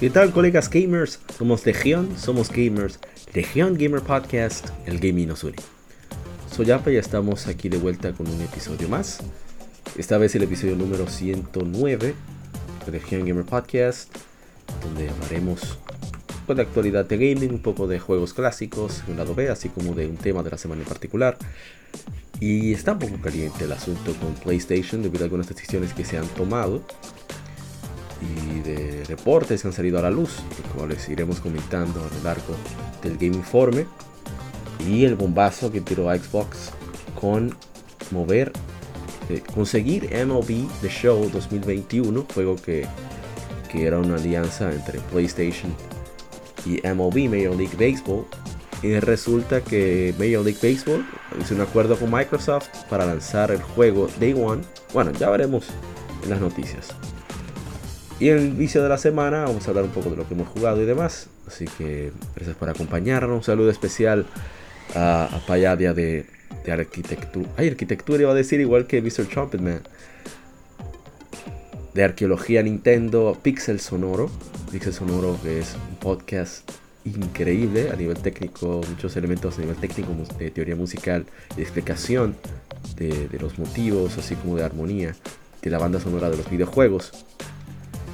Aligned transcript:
¿Qué 0.00 0.08
tal 0.08 0.32
colegas 0.32 0.70
gamers? 0.70 1.20
Somos 1.36 1.66
Legión, 1.66 2.16
somos 2.16 2.48
gamers, 2.50 2.98
Legión 3.34 3.76
Gamer 3.76 4.00
Podcast, 4.00 4.70
el 4.86 4.98
gaming 4.98 5.28
nos 5.28 5.44
une. 5.44 5.58
Soy 6.50 6.70
Apa 6.70 6.90
y 6.90 6.96
estamos 6.96 7.46
aquí 7.46 7.68
de 7.68 7.76
vuelta 7.76 8.14
con 8.14 8.26
un 8.26 8.40
episodio 8.40 8.88
más. 8.88 9.18
Esta 9.98 10.16
vez 10.16 10.34
el 10.34 10.44
episodio 10.44 10.74
número 10.74 11.06
109 11.06 12.14
de 12.86 12.90
Legión 12.90 13.26
Gamer 13.26 13.44
Podcast, 13.44 14.10
donde 14.82 15.10
hablaremos 15.10 15.78
pues, 16.46 16.56
de 16.56 16.62
actualidad 16.62 17.04
de 17.04 17.18
gaming, 17.18 17.50
un 17.50 17.62
poco 17.62 17.86
de 17.86 18.00
juegos 18.00 18.32
clásicos, 18.32 19.02
un 19.06 19.18
lado 19.18 19.34
B, 19.34 19.50
así 19.50 19.68
como 19.68 19.92
de 19.92 20.06
un 20.06 20.16
tema 20.16 20.42
de 20.42 20.48
la 20.48 20.56
semana 20.56 20.80
en 20.80 20.88
particular. 20.88 21.36
Y 22.40 22.72
está 22.72 22.92
un 22.92 23.00
poco 23.00 23.20
caliente 23.20 23.64
el 23.64 23.72
asunto 23.72 24.14
con 24.14 24.32
PlayStation 24.32 25.02
debido 25.02 25.24
a 25.24 25.26
algunas 25.26 25.46
decisiones 25.46 25.92
que 25.92 26.06
se 26.06 26.16
han 26.16 26.26
tomado 26.28 26.82
y 28.20 28.60
de 28.60 29.04
reportes 29.08 29.62
que 29.62 29.68
han 29.68 29.74
salido 29.74 29.98
a 29.98 30.02
la 30.02 30.10
luz, 30.10 30.40
como 30.72 30.86
les 30.86 31.08
iremos 31.08 31.40
comentando 31.40 32.00
a 32.00 32.16
lo 32.16 32.22
largo 32.22 32.54
del 33.02 33.16
Game 33.16 33.36
Informe, 33.36 33.86
y 34.86 35.04
el 35.04 35.14
bombazo 35.14 35.70
que 35.70 35.80
tiró 35.80 36.10
a 36.10 36.16
Xbox 36.16 36.70
con 37.20 37.54
mover, 38.10 38.52
eh, 39.28 39.42
conseguir 39.54 40.10
MLB 40.12 40.68
The 40.80 40.88
Show 40.88 41.30
2021, 41.30 42.26
juego 42.34 42.56
que, 42.56 42.86
que 43.70 43.86
era 43.86 43.98
una 43.98 44.16
alianza 44.16 44.72
entre 44.72 44.98
PlayStation 45.00 45.74
y 46.66 46.86
MLB, 46.86 47.28
Major 47.28 47.56
League 47.56 47.76
Baseball, 47.78 48.26
y 48.82 48.98
resulta 48.98 49.60
que 49.60 50.14
Major 50.18 50.44
League 50.44 50.58
Baseball 50.62 51.06
hizo 51.40 51.54
un 51.54 51.60
acuerdo 51.60 51.98
con 51.98 52.10
Microsoft 52.10 52.68
para 52.88 53.04
lanzar 53.04 53.50
el 53.50 53.62
juego 53.62 54.08
Day 54.18 54.32
One. 54.32 54.62
Bueno, 54.94 55.12
ya 55.12 55.28
veremos 55.28 55.66
en 56.24 56.30
las 56.30 56.40
noticias. 56.40 56.88
Y 58.20 58.28
en 58.28 58.36
el 58.36 58.46
inicio 58.48 58.82
de 58.82 58.90
la 58.90 58.98
semana 58.98 59.44
vamos 59.44 59.66
a 59.66 59.70
hablar 59.70 59.84
un 59.84 59.92
poco 59.92 60.10
de 60.10 60.16
lo 60.16 60.28
que 60.28 60.34
hemos 60.34 60.48
jugado 60.48 60.82
y 60.82 60.84
demás. 60.84 61.28
Así 61.46 61.64
que 61.78 62.12
gracias 62.36 62.54
por 62.54 62.68
acompañarnos. 62.68 63.34
Un 63.38 63.42
saludo 63.42 63.70
especial 63.70 64.26
a, 64.94 65.24
a 65.24 65.38
Payadia 65.46 65.94
de, 65.94 66.26
de 66.62 66.72
arquitectura. 66.72 67.48
Ay, 67.56 67.68
arquitectura 67.68 68.20
iba 68.20 68.30
a 68.30 68.34
decir 68.34 68.60
igual 68.60 68.86
que 68.86 69.00
Mr. 69.00 69.24
Trumpetman. 69.24 69.80
De 71.94 72.04
arqueología 72.04 72.62
Nintendo, 72.62 73.38
Pixel 73.42 73.80
Sonoro. 73.80 74.30
Pixel 74.70 74.92
Sonoro 74.92 75.38
que 75.42 75.60
es 75.60 75.74
un 75.90 75.96
podcast 75.96 76.70
increíble 77.06 77.88
a 77.90 77.96
nivel 77.96 78.18
técnico, 78.18 78.82
muchos 78.86 79.16
elementos 79.16 79.56
a 79.56 79.62
nivel 79.62 79.76
técnico 79.76 80.14
de 80.38 80.50
teoría 80.50 80.76
musical 80.76 81.24
y 81.56 81.62
explicación 81.62 82.36
de, 82.96 83.28
de 83.28 83.38
los 83.38 83.58
motivos, 83.58 84.18
así 84.18 84.34
como 84.34 84.56
de 84.56 84.64
armonía 84.64 85.16
de 85.62 85.70
la 85.70 85.78
banda 85.78 85.98
sonora 85.98 86.28
de 86.28 86.36
los 86.36 86.50
videojuegos. 86.50 87.12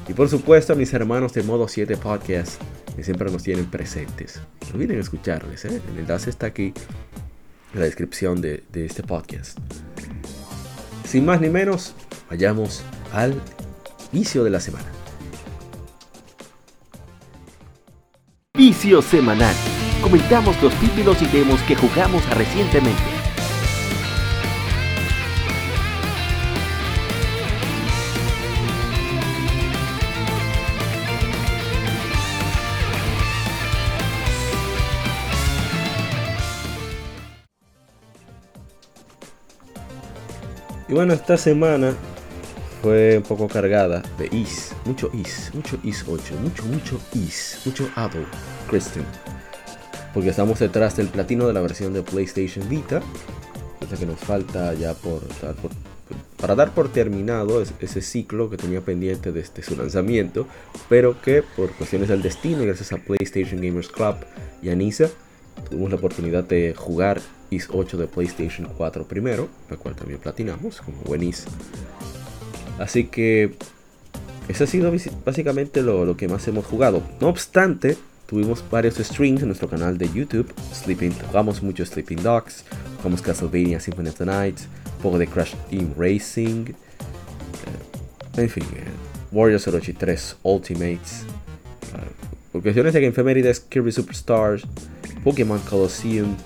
Y 0.09 0.15
por 0.15 0.29
supuesto 0.29 0.73
a 0.73 0.77
mis 0.77 0.93
hermanos 0.93 1.33
de 1.33 1.43
Modo 1.43 1.67
7 1.67 1.97
Podcast, 1.97 2.61
que 2.95 3.03
siempre 3.03 3.31
nos 3.31 3.43
tienen 3.43 3.67
presentes. 3.67 4.41
No 4.69 4.77
olviden 4.77 5.01
escucharles, 5.01 5.65
¿eh? 5.65 5.81
el 5.93 5.99
enlace 5.99 6.31
está 6.31 6.47
aquí 6.47 6.73
en 7.75 7.81
la 7.81 7.87
descripción 7.87 8.41
de, 8.41 8.63
este 8.73 9.03
podcast. 9.03 9.59
Sin 11.05 11.25
más 11.25 11.41
ni 11.41 11.49
menos, 11.49 11.95
vayamos 12.31 12.83
al 13.13 13.35
vicio 14.13 14.45
de 14.45 14.51
la 14.51 14.61
semana. 14.61 14.87
Vicio 18.55 19.03
semanal. 19.03 19.55
Comentamos 20.03 20.61
los 20.63 20.73
títulos 20.81 21.21
y 21.21 21.27
demos 21.27 21.61
que 21.63 21.75
jugamos 21.75 22.29
recientemente. 22.31 23.16
Bueno, 40.97 41.13
esta 41.13 41.37
semana 41.37 41.95
fue 42.81 43.19
un 43.19 43.23
poco 43.23 43.49
cargada 43.49 44.03
de 44.17 44.35
Is, 44.35 44.75
mucho 44.87 45.11
Is, 45.13 45.51
mucho 45.53 45.79
Is 45.83 46.03
8, 46.09 46.37
mucho, 46.41 46.65
mucho 46.65 46.99
Is, 47.13 47.61
mucho 47.67 47.87
Ado, 47.97 48.25
Kristen. 48.67 49.05
Porque 50.15 50.31
estamos 50.31 50.59
detrás 50.59 50.97
del 50.97 51.09
platino 51.09 51.47
de 51.47 51.53
la 51.53 51.61
versión 51.61 51.93
de 51.93 52.01
PlayStation 52.01 52.67
Vita, 52.67 53.03
cosa 53.79 53.99
que 53.99 54.07
nos 54.07 54.19
falta 54.19 54.73
ya 54.73 54.95
por, 54.95 55.21
para 56.39 56.55
dar 56.55 56.73
por 56.73 56.91
terminado 56.91 57.61
ese 57.61 58.01
ciclo 58.01 58.49
que 58.49 58.57
tenía 58.57 58.81
pendiente 58.81 59.33
desde 59.33 59.63
su 59.63 59.77
lanzamiento, 59.77 60.47
pero 60.89 61.21
que 61.21 61.43
por 61.43 61.73
cuestiones 61.73 62.09
del 62.09 62.23
destino, 62.23 62.63
gracias 62.63 62.95
a 62.95 62.97
PlayStation 62.97 63.61
Gamers 63.61 63.89
Club 63.89 64.17
y 64.63 64.71
a 64.71 64.75
NISA, 64.75 65.11
tuvimos 65.69 65.91
la 65.91 65.97
oportunidad 65.97 66.45
de 66.45 66.75
jugar 66.75 67.21
Is 67.51 67.69
8 67.73 67.97
de 67.97 68.07
PlayStation 68.07 68.69
4 68.77 69.05
primero, 69.05 69.49
la 69.71 69.77
cual 69.77 69.95
también 69.95 70.21
platinamos 70.21 70.81
como 70.81 70.99
buen 71.03 71.23
Is. 71.23 71.47
Así 72.79 73.05
que 73.05 73.55
ese 74.49 74.65
ha 74.65 74.67
sido 74.67 74.93
básicamente 75.25 75.83
lo, 75.83 76.17
que 76.17 76.29
más 76.29 76.47
hemos 76.49 76.67
jugado. 76.67 77.03
No 77.21 77.29
obstante, 77.29 77.97
tuvimos 78.27 78.65
varios 78.71 78.97
streams 78.97 79.43
en 79.43 79.49
nuestro 79.49 79.69
canal 79.69 79.99
de 79.99 80.09
YouTube. 80.13 80.53
Sleeping, 80.73 81.13
jugamos 81.27 81.63
mucho 81.63 81.85
Sleeping 81.85 82.23
Dogs, 82.23 82.65
jugamos 82.99 83.23
Castlevania 83.23 83.81
Symphony 83.81 84.09
of 84.09 84.17
the 84.17 84.27
Night, 84.27 84.59
un 84.97 85.03
poco 85.03 85.19
de 85.19 85.27
Crash 85.27 85.55
Team 85.69 85.93
Racing, 85.97 86.67
eh, 86.69 88.43
en 88.43 88.49
fin, 88.49 88.65
eh, 88.65 88.85
Warriors 89.33 89.65
3 89.65 90.37
Ultimates. 90.43 91.25
Por 92.53 92.63
cuestiones 92.63 92.95
de 92.95 93.01
Game 93.01 93.53
Kirby 93.69 93.93
Superstars, 93.93 94.65
Pokémon 95.23 95.59
Colosseum, 95.69 96.37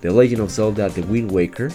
The 0.00 0.10
Legend 0.10 0.42
of 0.42 0.52
Zelda 0.52 0.88
The 0.88 1.02
Wind 1.02 1.30
Waker. 1.32 1.70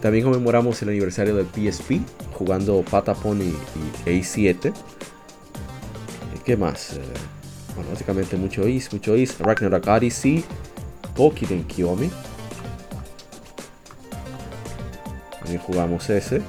También 0.00 0.24
conmemoramos 0.24 0.82
el 0.82 0.90
aniversario 0.90 1.36
del 1.36 1.46
PSP 1.46 2.00
jugando 2.32 2.82
Patapon 2.82 3.40
y, 3.40 3.54
A7. 4.08 4.72
¿Qué 6.44 6.56
más? 6.56 6.94
Eh, 6.94 7.00
bueno, 7.76 7.90
básicamente 7.90 8.36
mucho 8.36 8.66
Is, 8.66 8.92
mucho 8.92 9.16
Is. 9.16 9.38
Ragnarok 9.38 9.86
Odyssey, 9.86 10.44
Pokiden 11.14 11.64
Kiyomi. 11.64 12.10
También 15.38 15.60
jugamos 15.60 16.10
ese. 16.10 16.42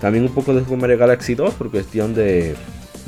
También 0.00 0.24
un 0.24 0.34
poco 0.34 0.54
de 0.54 0.60
Super 0.60 0.78
Mario 0.78 0.98
Galaxy 0.98 1.34
2 1.34 1.54
por 1.54 1.70
cuestión 1.70 2.14
de 2.14 2.54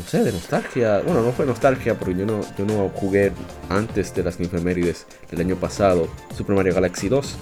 no 0.00 0.06
sé, 0.06 0.24
de 0.24 0.32
nostalgia. 0.32 1.00
Bueno, 1.00 1.22
no 1.22 1.32
fue 1.32 1.44
nostalgia 1.44 1.98
porque 1.98 2.16
yo 2.16 2.26
no, 2.26 2.40
yo 2.56 2.64
no 2.64 2.88
jugué 2.88 3.32
antes 3.68 4.14
de 4.14 4.22
las 4.22 4.40
infemérides 4.40 5.06
del 5.30 5.40
año 5.40 5.56
pasado 5.56 6.08
Super 6.34 6.56
Mario 6.56 6.74
Galaxy 6.74 7.08
2. 7.08 7.36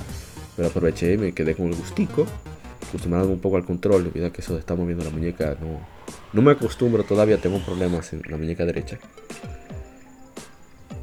Pero 0.56 0.68
aproveché 0.68 1.14
y 1.14 1.18
me 1.18 1.32
quedé 1.32 1.54
con 1.54 1.68
el 1.68 1.76
gustico. 1.76 2.26
Acostumbrado 2.88 3.28
un 3.28 3.38
poco 3.38 3.56
al 3.56 3.64
control, 3.64 4.04
debido 4.04 4.26
a 4.26 4.32
que 4.32 4.40
eso 4.40 4.54
de 4.54 4.60
estar 4.60 4.76
moviendo 4.76 5.04
la 5.04 5.10
muñeca 5.10 5.56
no, 5.60 5.80
no 6.32 6.42
me 6.42 6.52
acostumbro 6.52 7.04
todavía, 7.04 7.38
tengo 7.38 7.60
problemas 7.60 8.12
en 8.12 8.22
la 8.28 8.36
muñeca 8.36 8.64
derecha. 8.64 8.98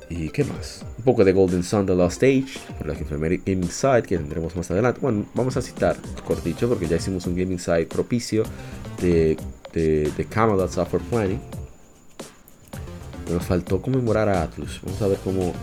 ¿Y 0.10 0.30
qué 0.30 0.44
más? 0.44 0.86
Un 0.98 1.04
poco 1.04 1.24
de 1.24 1.31
Golden 1.31 1.63
Sun 1.63 1.86
The 1.86 1.96
Lost 1.96 2.22
Age, 2.24 2.60
por 2.78 2.88
la 2.88 2.94
Gaming 2.96 3.69
Site, 3.69 4.04
que 4.04 4.18
tendremos 4.18 4.56
más 4.56 4.69
adelante. 4.72 5.00
Bueno, 5.02 5.25
vamos 5.34 5.56
a 5.57 5.62
citar, 5.62 5.96
dicho, 6.44 6.68
porque 6.68 6.88
ya 6.88 6.98
hicimos 6.98 7.25
un 7.25 7.36
Gaming 7.36 7.60
Site 7.60 7.86
propicio 7.86 8.44
de 9.02 9.38
de, 9.75 10.12
de 10.18 10.25
Camelot 10.25 10.72
Software 10.72 11.04
Planning. 11.04 11.42
Nos 13.31 13.45
faltó 13.45 13.81
conmemorar 13.81 14.30
a 14.30 14.42
Atlus. 14.42 14.81
Vamos 14.83 15.01
a 15.01 15.07
ver 15.07 15.19
cómo 15.24 15.54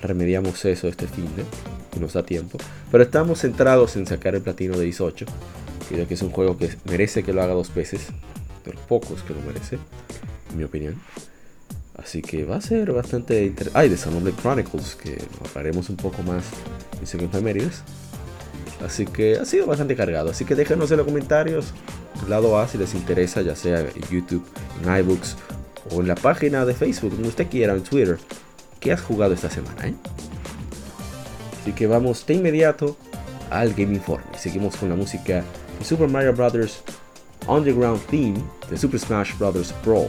remediamos 0.00 0.64
eso 0.64 0.86
este 0.86 1.08
fin 1.08 1.24
de 1.36 1.44
que 1.90 1.98
nos 1.98 2.12
da 2.12 2.22
tiempo. 2.22 2.58
Pero 2.90 3.02
estamos 3.02 3.40
centrados 3.40 3.96
en 3.96 4.06
sacar 4.06 4.34
el 4.34 4.42
platino 4.42 4.78
de 4.78 4.86
Is 4.86 5.00
8. 5.00 5.26
Creo 5.88 6.06
que 6.06 6.14
es 6.14 6.22
un 6.22 6.30
juego 6.30 6.56
que 6.56 6.70
merece 6.84 7.22
que 7.22 7.32
lo 7.32 7.42
haga 7.42 7.54
dos 7.54 7.74
veces. 7.74 8.08
De 8.64 8.72
los 8.72 8.82
pocos 8.82 9.22
que 9.22 9.34
lo 9.34 9.40
merece, 9.40 9.76
en 10.50 10.58
mi 10.58 10.62
opinión. 10.62 11.00
Así 11.96 12.22
que 12.22 12.44
va 12.44 12.56
a 12.56 12.60
ser 12.60 12.92
bastante 12.92 13.44
interesante. 13.44 13.78
Ay, 13.78 13.88
de 13.88 13.96
Xenoblade 13.96 14.36
Chronicles, 14.36 14.94
que 14.94 15.18
hablaremos 15.44 15.90
un 15.90 15.96
poco 15.96 16.22
más 16.22 16.44
en 17.00 17.24
Efemérides. 17.24 17.82
Así 18.84 19.06
que 19.06 19.36
ha 19.36 19.44
sido 19.44 19.66
bastante 19.66 19.96
cargado. 19.96 20.30
Así 20.30 20.44
que 20.44 20.54
déjenos 20.54 20.90
en 20.90 20.98
los 20.98 21.06
comentarios 21.06 21.72
lado 22.28 22.58
A 22.58 22.68
si 22.68 22.78
les 22.78 22.94
interesa, 22.94 23.42
ya 23.42 23.56
sea 23.56 23.80
en 23.80 24.02
YouTube, 24.10 24.44
en 24.82 24.96
iBooks 24.98 25.36
o 25.90 26.00
en 26.00 26.08
la 26.08 26.14
página 26.14 26.64
de 26.64 26.74
Facebook, 26.74 27.12
donde 27.12 27.28
usted 27.28 27.48
quiera, 27.48 27.74
en 27.74 27.82
Twitter. 27.82 28.18
¿Qué 28.80 28.92
has 28.92 29.00
jugado 29.00 29.34
esta 29.34 29.50
semana? 29.50 29.88
Eh? 29.88 29.94
Así 31.60 31.72
que 31.72 31.86
vamos 31.86 32.26
de 32.26 32.34
inmediato 32.34 32.96
al 33.50 33.72
Game 33.74 33.94
Informe. 33.94 34.26
Seguimos 34.36 34.76
con 34.76 34.88
la 34.88 34.96
música 34.96 35.44
de 35.78 35.84
Super 35.84 36.08
Mario 36.08 36.32
Bros. 36.32 36.82
Underground 37.48 38.00
Theme 38.06 38.40
de 38.70 38.78
Super 38.78 39.00
Smash 39.00 39.36
Bros. 39.36 39.74
Brawl. 39.84 40.08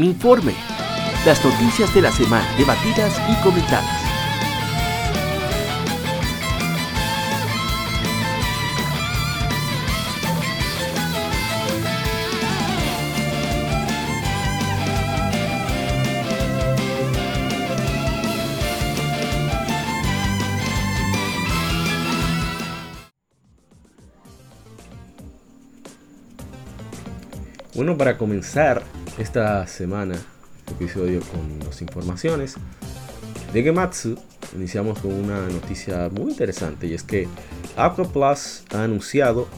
Informe. 0.00 0.54
Las 1.26 1.44
noticias 1.44 1.92
de 1.94 2.02
la 2.02 2.12
semana 2.12 2.46
debatidas 2.56 3.20
y 3.28 3.42
comentadas. 3.42 4.12
Bueno, 27.74 27.96
para 27.98 28.16
comenzar 28.16 28.82
esta 29.18 29.66
semana 29.66 30.14
episodio 30.70 31.20
con 31.20 31.58
las 31.66 31.82
informaciones 31.82 32.56
de 33.52 33.62
Gematsu. 33.62 34.16
Iniciamos 34.56 34.98
con 34.98 35.12
una 35.12 35.46
noticia 35.48 36.08
muy 36.10 36.32
interesante 36.32 36.86
y 36.86 36.94
es 36.94 37.02
que 37.02 37.28
Aqua 37.76 38.04
Plus 38.04 38.64
ha 38.72 38.84
anunciado 38.84 39.48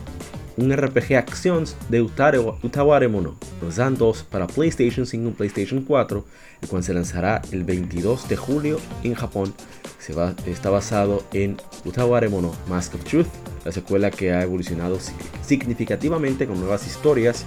un 0.57 0.75
RPG 0.75 1.17
Actions 1.17 1.77
de 1.89 2.01
Utaware 2.01 3.09
Mono, 3.09 3.37
los 3.61 3.77
Dan 3.77 3.97
2 3.97 4.25
para 4.25 4.47
PlayStation 4.47 5.05
5 5.05 5.29
y 5.29 5.33
PlayStation 5.33 5.83
4, 5.83 6.25
el 6.63 6.69
cual 6.69 6.85
se 6.85 6.95
lanzará 6.95 7.43
el 7.51 7.65
22 7.65 8.29
de 8.29 8.37
julio 8.37 8.81
en 9.03 9.15
Japón. 9.15 9.53
Se 9.99 10.13
va, 10.13 10.35
está 10.47 10.71
basado 10.71 11.25
en 11.33 11.57
Utaware 11.85 12.29
Mono 12.29 12.55
Mask 12.69 12.95
of 12.95 13.05
Truth, 13.05 13.27
la 13.65 13.73
secuela 13.73 14.11
que 14.11 14.33
ha 14.33 14.43
evolucionado 14.43 14.99
significativamente 15.43 16.47
con 16.47 16.61
nuevas 16.61 16.87
historias, 16.87 17.47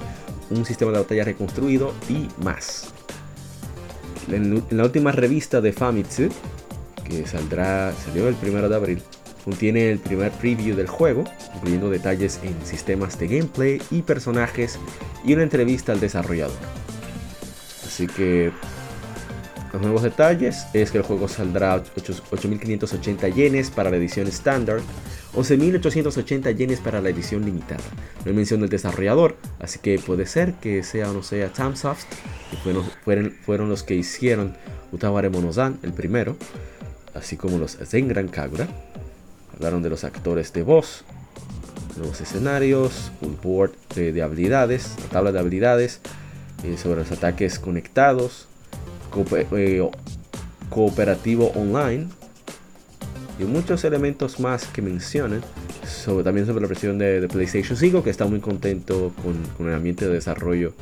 un 0.50 0.66
sistema 0.66 0.92
de 0.92 1.00
batalla 1.00 1.24
reconstruido 1.24 1.94
y 2.10 2.28
más. 2.44 2.94
En, 4.30 4.64
la 4.72 4.84
última 4.84 5.12
revista 5.12 5.62
de 5.62 5.72
Famitsu, 5.72 6.30
que 7.04 7.26
saldrá, 7.26 7.94
salió 8.06 8.28
el 8.28 8.36
1 8.42 8.70
de 8.70 8.76
abril, 8.76 9.02
contiene 9.46 9.92
el 9.92 10.00
primer 10.00 10.32
preview 10.34 10.76
del 10.76 10.88
juego, 10.88 11.24
incluyendo 11.56 11.90
detalles 11.90 12.40
en 12.44 12.54
sistemas 12.66 13.18
de 13.18 13.28
gameplay 13.28 13.82
y 13.92 14.02
personajes 14.02 14.78
y 15.24 15.34
una 15.34 15.44
entrevista 15.44 15.94
al 15.94 16.00
desarrollador. 16.00 16.58
Así 17.86 18.08
que 18.08 18.52
los 19.72 19.82
nuevos 19.82 20.04
detalles 20.04 20.66
es 20.74 20.92
que 20.92 20.98
el 20.98 21.04
juego 21.04 21.28
saldrá 21.28 21.82
8.580 21.82 23.34
yenes 23.34 23.72
para 23.72 23.90
la 23.90 23.98
edición 23.98 24.28
estándar, 24.28 24.80
11.880 25.38 26.56
yenes 26.56 26.80
para 26.80 27.00
la 27.00 27.10
edición 27.10 27.46
limitada. 27.46 27.84
No 28.26 28.32
hay 28.32 28.36
mención 28.36 28.60
del 28.60 28.70
desarrollador, 28.70 29.36
así 29.60 29.78
que 29.78 30.00
puede 30.00 30.26
ser 30.26 30.54
que 30.56 30.82
sea 30.82 31.12
o 31.12 31.14
no 31.14 31.22
sea 31.22 31.54
Tamsoft, 31.54 32.06
que 32.50 32.58
fueron, 32.58 33.32
fueron, 33.46 33.70
los 33.70 33.84
que 33.84 33.94
hicieron 33.94 34.58
Utaware 34.92 35.30
Monozan, 35.30 35.78
el 35.84 35.94
primero, 35.94 36.36
así 37.14 37.38
como 37.38 37.60
los 37.60 37.78
Zengran 37.86 38.30
Kagura. 38.30 38.68
Hablaron 39.54 39.84
de 39.84 39.92
los 39.92 40.04
actores 40.04 40.54
de 40.54 40.64
voz, 40.64 41.04
nuevos 41.98 42.20
escenarios, 42.20 43.12
un 43.22 43.38
board 43.40 43.74
de, 43.94 44.20
habilidades, 44.24 44.96
la 45.04 45.10
tabla 45.10 45.32
de 45.32 45.38
habilidades, 45.38 46.00
eh, 46.64 46.78
sobre 46.78 47.02
los 47.02 47.12
ataques 47.12 47.60
conectados, 47.60 48.48
eh, 49.52 49.88
cooperativo 50.72 51.52
online 51.54 52.08
y 53.40 53.44
muchos 53.44 53.84
elementos 53.84 54.40
más 54.40 54.66
que 54.68 54.82
mencionan 54.82 55.42
sobre, 55.86 56.24
también 56.24 56.46
sobre 56.46 56.62
la 56.62 56.68
versión 56.68 56.98
de, 56.98 57.28
PlayStation 57.28 57.78
5 57.78 58.04
que 58.04 58.10
está 58.10 58.26
muy 58.26 58.40
contento 58.40 59.14
con, 59.58 59.68
el 59.68 59.74
ambiente 59.74 60.08
de 60.08 60.14
desarrollo 60.14 60.74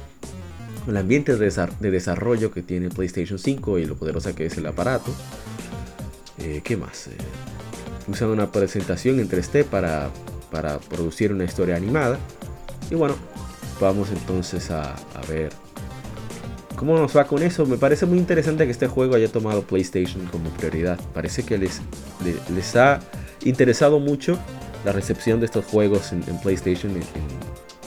el 0.87 0.97
ambiente 0.97 1.35
de, 1.35 1.91
desarrollo 1.91 2.51
que 2.51 2.61
tiene 2.61 2.89
PlayStation 2.89 3.39
5 3.39 3.79
y 3.79 3.85
lo 3.85 3.95
poderosa 3.95 4.35
que 4.35 4.45
es 4.45 4.57
el 4.57 4.67
aparato 4.67 5.13
eh, 6.39 6.61
¿qué 6.63 6.77
más? 6.77 7.07
Eh, 7.07 7.11
usando 8.07 8.33
una 8.33 8.51
presentación 8.51 9.19
en 9.19 9.29
3D 9.29 9.65
para, 9.65 10.09
para 10.51 10.79
producir 10.79 11.33
una 11.33 11.43
historia 11.43 11.75
animada 11.75 12.19
y 12.89 12.95
bueno 12.95 13.15
vamos 13.81 14.09
entonces 14.11 14.69
a 14.71 14.95
ver 15.27 15.51
¿Cómo 16.75 16.97
nos 16.97 17.15
va 17.15 17.25
con 17.25 17.41
eso? 17.41 17.65
Me 17.65 17.77
parece 17.77 18.05
muy 18.05 18.17
interesante 18.17 18.65
que 18.65 18.71
este 18.71 18.87
juego 18.87 19.15
haya 19.15 19.31
tomado 19.31 19.61
PlayStation 19.61 20.25
como 20.25 20.49
prioridad. 20.49 20.99
Parece 21.13 21.43
que 21.43 21.57
les, 21.57 21.81
les, 22.53 22.75
ha 22.75 22.99
interesado 23.43 23.99
mucho 23.99 24.37
la 24.83 24.91
recepción 24.91 25.39
de 25.39 25.45
estos 25.45 25.63
juegos 25.65 26.11
en, 26.11 26.21
PlayStation 26.41 26.91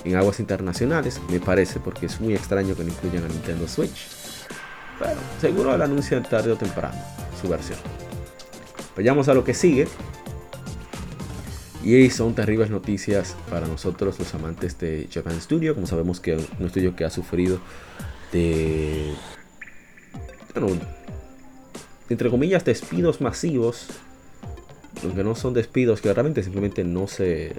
en, 0.05 0.17
aguas 0.17 0.41
internacionales. 0.41 1.21
Me 1.31 1.39
parece 1.39 1.81
porque 1.81 2.07
es 2.07 2.19
muy 2.19 2.35
extraño 2.35 2.75
que 2.75 2.83
no 2.83 2.91
incluyan 2.91 3.25
a 3.25 3.29
Nintendo 3.29 3.69
Switch. 3.69 4.09
Pero 4.99 5.21
seguro 5.39 5.75
el 5.75 5.83
anuncio 5.83 6.21
tarde 6.23 6.51
o 6.51 6.57
temprano 6.57 6.97
su 7.41 7.49
versión. 7.49 7.79
Vayamos 8.97 9.29
a 9.29 9.35
lo 9.35 9.45
que 9.45 9.53
sigue. 9.53 9.87
Y 11.85 12.11
son 12.11 12.35
terribles 12.35 12.71
noticias 12.71 13.37
para 13.51 13.67
nosotros 13.67 14.19
los 14.19 14.35
amantes 14.35 14.79
de 14.79 15.09
Japan 15.13 15.41
Studio. 15.41 15.75
Como 15.75 15.87
sabemos 15.87 16.21
que 16.21 16.35
es 16.35 16.43
un 16.59 16.67
estudio 16.67 16.97
que 16.97 17.05
ha 17.05 17.11
sufrido 17.11 17.61
de, 18.33 19.15
bueno, 20.55 20.79
entre 22.09 22.31
comillas, 22.31 22.65
despidos 22.65 23.21
masivos 23.21 23.89
aunque 25.05 25.25
no 25.25 25.35
son 25.35 25.55
despidos 25.55 26.01
que 26.01 26.13
realmente 26.13 26.43
simplemente 26.43 26.85
no 26.85 27.07
se, 27.07 27.55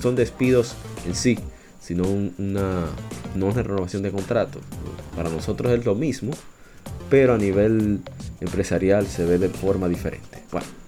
son 0.00 0.16
despidos 0.16 0.74
en 1.06 1.14
sí, 1.14 1.38
sino 1.80 2.04
una, 2.04 2.86
no 3.34 3.46
una 3.46 3.62
renovación 3.62 4.02
de 4.02 4.10
contrato. 4.10 4.60
Para 5.16 5.30
nosotros 5.30 5.72
es 5.72 5.84
lo 5.84 5.94
mismo, 5.94 6.32
pero 7.08 7.34
a 7.34 7.38
nivel 7.38 8.00
empresarial 8.40 9.06
se 9.06 9.24
ve 9.24 9.38
de 9.38 9.48
forma 9.48 9.88
diferente. 9.88 10.42
Bueno. 10.52 10.79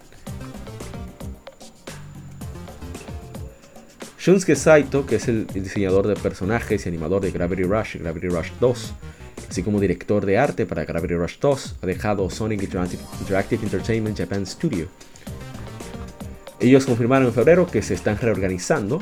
Shunsuke 4.22 4.54
Saito, 4.54 5.04
que 5.04 5.16
es 5.16 5.26
el 5.26 5.48
diseñador 5.48 6.06
de 6.06 6.14
personajes 6.14 6.86
y 6.86 6.88
animador 6.88 7.22
de 7.22 7.32
Gravity 7.32 7.64
Rush 7.64 7.96
y 7.96 7.98
Gravity 7.98 8.28
Rush 8.28 8.50
2, 8.60 8.92
así 9.50 9.64
como 9.64 9.80
director 9.80 10.24
de 10.24 10.38
arte 10.38 10.64
para 10.64 10.84
Gravity 10.84 11.14
Rush 11.14 11.38
2, 11.40 11.74
ha 11.82 11.86
dejado 11.86 12.30
Sonic 12.30 12.62
Interactive 12.62 13.64
Entertainment 13.64 14.16
Japan 14.16 14.46
Studio. 14.46 14.86
Ellos 16.60 16.86
confirmaron 16.86 17.26
en 17.26 17.34
febrero 17.34 17.66
que 17.66 17.82
se 17.82 17.94
están 17.94 18.16
reorganizando 18.16 19.00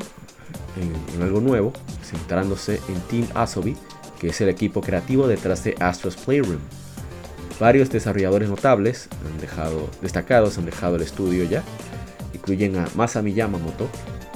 en, 1.15 1.21
algo 1.21 1.39
nuevo, 1.39 1.71
centrándose 2.03 2.79
en 2.89 2.99
Team 3.01 3.27
Asobi, 3.35 3.77
que 4.19 4.29
es 4.29 4.41
el 4.41 4.49
equipo 4.49 4.81
creativo 4.81 5.27
detrás 5.27 5.63
de 5.63 5.75
Astro's 5.79 6.15
Playroom. 6.15 6.61
Varios 7.59 7.91
desarrolladores 7.91 8.49
notables 8.49 9.07
han 9.23 9.39
dejado, 9.39 9.87
destacados 10.01 10.57
han 10.57 10.65
dejado 10.65 10.95
el 10.95 11.03
estudio 11.03 11.43
ya, 11.43 11.61
incluyen 12.33 12.75
a 12.77 12.87
Masami 12.95 13.33
Yamamoto, 13.33 13.87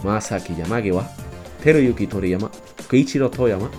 Masaki 0.05 0.53
Yamagiwa, 0.53 1.03
Teroyuki 1.63 2.07
Toriyama, 2.07 2.49
Koichiro 2.87 3.29
Toyama, 3.29 3.69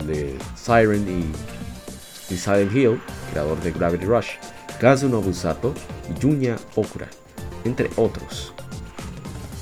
el 0.00 0.06
de 0.06 0.34
Siren 0.56 1.06
y, 1.08 2.34
Silent 2.34 2.74
Hill, 2.74 2.98
creador 3.30 3.60
de 3.60 3.70
Gravity 3.72 4.06
Rush, 4.06 4.30
Kazu 4.80 5.08
Nobusato 5.08 5.74
y 6.10 6.20
Junya 6.20 6.56
Okura, 6.74 7.08
entre 7.64 7.90
otros. 7.96 8.54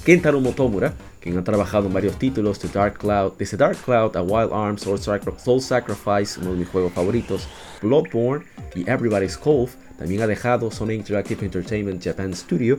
Kentaro 0.05 0.41
Motomura, 0.41 0.95
quien 1.21 1.37
ha 1.37 1.45
trabajado 1.45 1.89
en 1.89 1.93
varios 1.93 2.17
títulos 2.17 2.61
de 2.61 2.69
Dark 2.69 2.99
Cloud, 2.99 3.33
desde 3.37 3.57
Dark 3.57 3.77
Cloud 3.85 4.17
a 4.17 4.23
Wild 4.23 4.53
Arms, 4.53 4.83
Soul 4.83 5.61
Sacrifice, 5.61 6.41
uno 6.41 6.53
de 6.53 6.59
mis 6.59 6.69
juegos 6.69 6.93
favoritos, 6.93 7.49
Bloodborne 7.83 8.47
y 8.75 8.89
Everybody's 8.89 9.37
Cove, 9.37 9.73
también 9.99 10.23
ha 10.23 10.27
dejado 10.29 10.71
Sony 10.71 10.93
Interactive 10.93 11.45
Entertainment 11.45 12.03
Japan 12.03 12.33
Studio. 12.33 12.79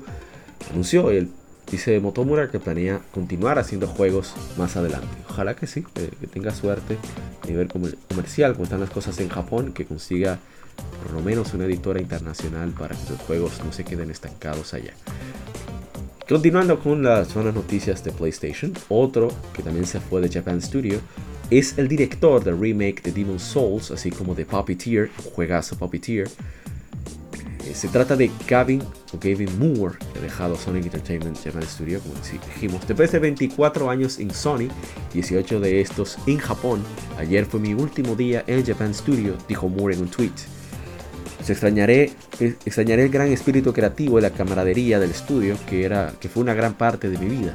Anunció 0.72 1.12
el 1.12 1.30
dice 1.72 2.00
Motomura 2.00 2.52
que 2.52 2.60
planea 2.60 3.02
continuar 3.12 3.58
haciendo 3.58 3.88
juegos 3.88 4.34
más 4.58 4.76
adelante. 4.76 5.08
Ojalá 5.30 5.56
que 5.56 5.68
sí, 5.68 5.84
que, 5.94 6.28
tenga 6.28 6.54
suerte 6.54 6.98
a 7.42 7.48
nivel 7.48 7.70
comercial, 8.10 8.54
como 8.54 8.66
están 8.66 8.82
las 8.82 8.90
cosas 8.90 9.20
en 9.20 9.30
Japón, 9.30 9.72
que 9.74 9.86
consiga 9.86 10.40
por 11.02 11.14
lo 11.14 11.22
menos 11.22 11.54
una 11.54 11.66
editora 11.66 12.02
internacional 12.02 12.72
para 12.72 12.96
que 12.96 13.06
sus 13.06 13.20
juegos 13.20 13.62
no 13.64 13.72
se 13.72 13.84
queden 13.84 14.12
estancados 14.12 14.74
allá. 14.74 14.94
Continuando 16.28 16.80
con 16.80 17.04
las 17.04 17.34
buenas 17.34 17.54
noticias 17.54 18.04
de 18.04 18.12
PlayStation, 18.12 18.74
otro 18.90 19.30
que 19.54 19.64
también 19.64 19.86
se 19.86 20.00
fue 20.00 20.22
de 20.22 20.30
Japan 20.30 20.62
Studio 20.62 21.00
es 21.50 21.78
el 21.78 21.90
director 21.90 22.42
del 22.44 22.58
remake 22.58 23.02
de 23.04 23.12
Demon's 23.12 23.44
Souls, 23.44 23.92
así 23.92 24.10
como 24.10 24.34
de 24.34 24.46
Puppeteer, 24.46 25.10
juegazo 25.34 25.78
Puppeteer. 25.78 26.30
Eh, 27.66 27.76
se 27.76 27.88
trata 27.88 28.16
de 28.16 28.32
Gavin 28.48 28.82
o 29.14 29.18
Gavin 29.20 29.50
Moore, 29.60 29.98
que 30.14 30.20
ha 30.20 30.22
dejado 30.22 30.56
Sonic 30.56 30.86
Entertainment 30.86 31.38
Japan 31.44 31.64
Studio, 31.64 32.00
como 32.00 32.16
dijimos. 32.54 32.88
Después 32.88 33.12
de 33.12 33.20
24 33.20 33.90
años 33.90 34.20
en 34.20 34.34
Sony, 34.34 34.70
18 35.14 35.60
de 35.60 35.82
estos 35.82 36.18
en 36.26 36.38
Japón, 36.38 36.84
ayer 37.18 37.46
fue 37.46 37.60
mi 37.60 37.74
último 37.74 38.16
día 38.16 38.44
en 38.48 38.66
Japan 38.66 38.94
Studio, 38.94 39.36
dijo 39.48 39.70
Moore 39.70 39.96
en 39.96 40.02
un 40.02 40.10
tweet. 40.10 40.32
Se 41.44 41.54
extrañaré, 41.54 42.12
eh, 42.40 42.56
extrañaré 42.66 43.04
el 43.04 43.10
gran 43.10 43.28
espíritu 43.32 43.74
creativo 43.74 44.20
y 44.20 44.22
la 44.22 44.30
camaradería 44.32 45.00
del 45.00 45.12
estudio, 45.12 45.56
que, 45.68 45.84
era, 45.84 46.14
que 46.20 46.30
fue 46.30 46.44
una 46.44 46.54
gran 46.54 46.74
parte 46.74 47.10
de 47.10 47.18
mi 47.18 47.28
vida. 47.28 47.54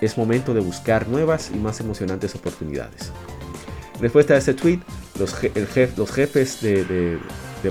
Es 0.00 0.16
momento 0.16 0.54
de 0.54 0.60
buscar 0.60 1.08
nuevas 1.08 1.50
y 1.52 1.58
más 1.58 1.80
emocionantes 1.80 2.34
oportunidades. 2.34 3.12
Después 4.00 4.26
de 4.28 4.36
ese 4.36 4.54
tweet, 4.54 4.78
los, 5.18 5.34
los 5.96 6.10
jefes 6.12 6.60
de, 6.62 7.18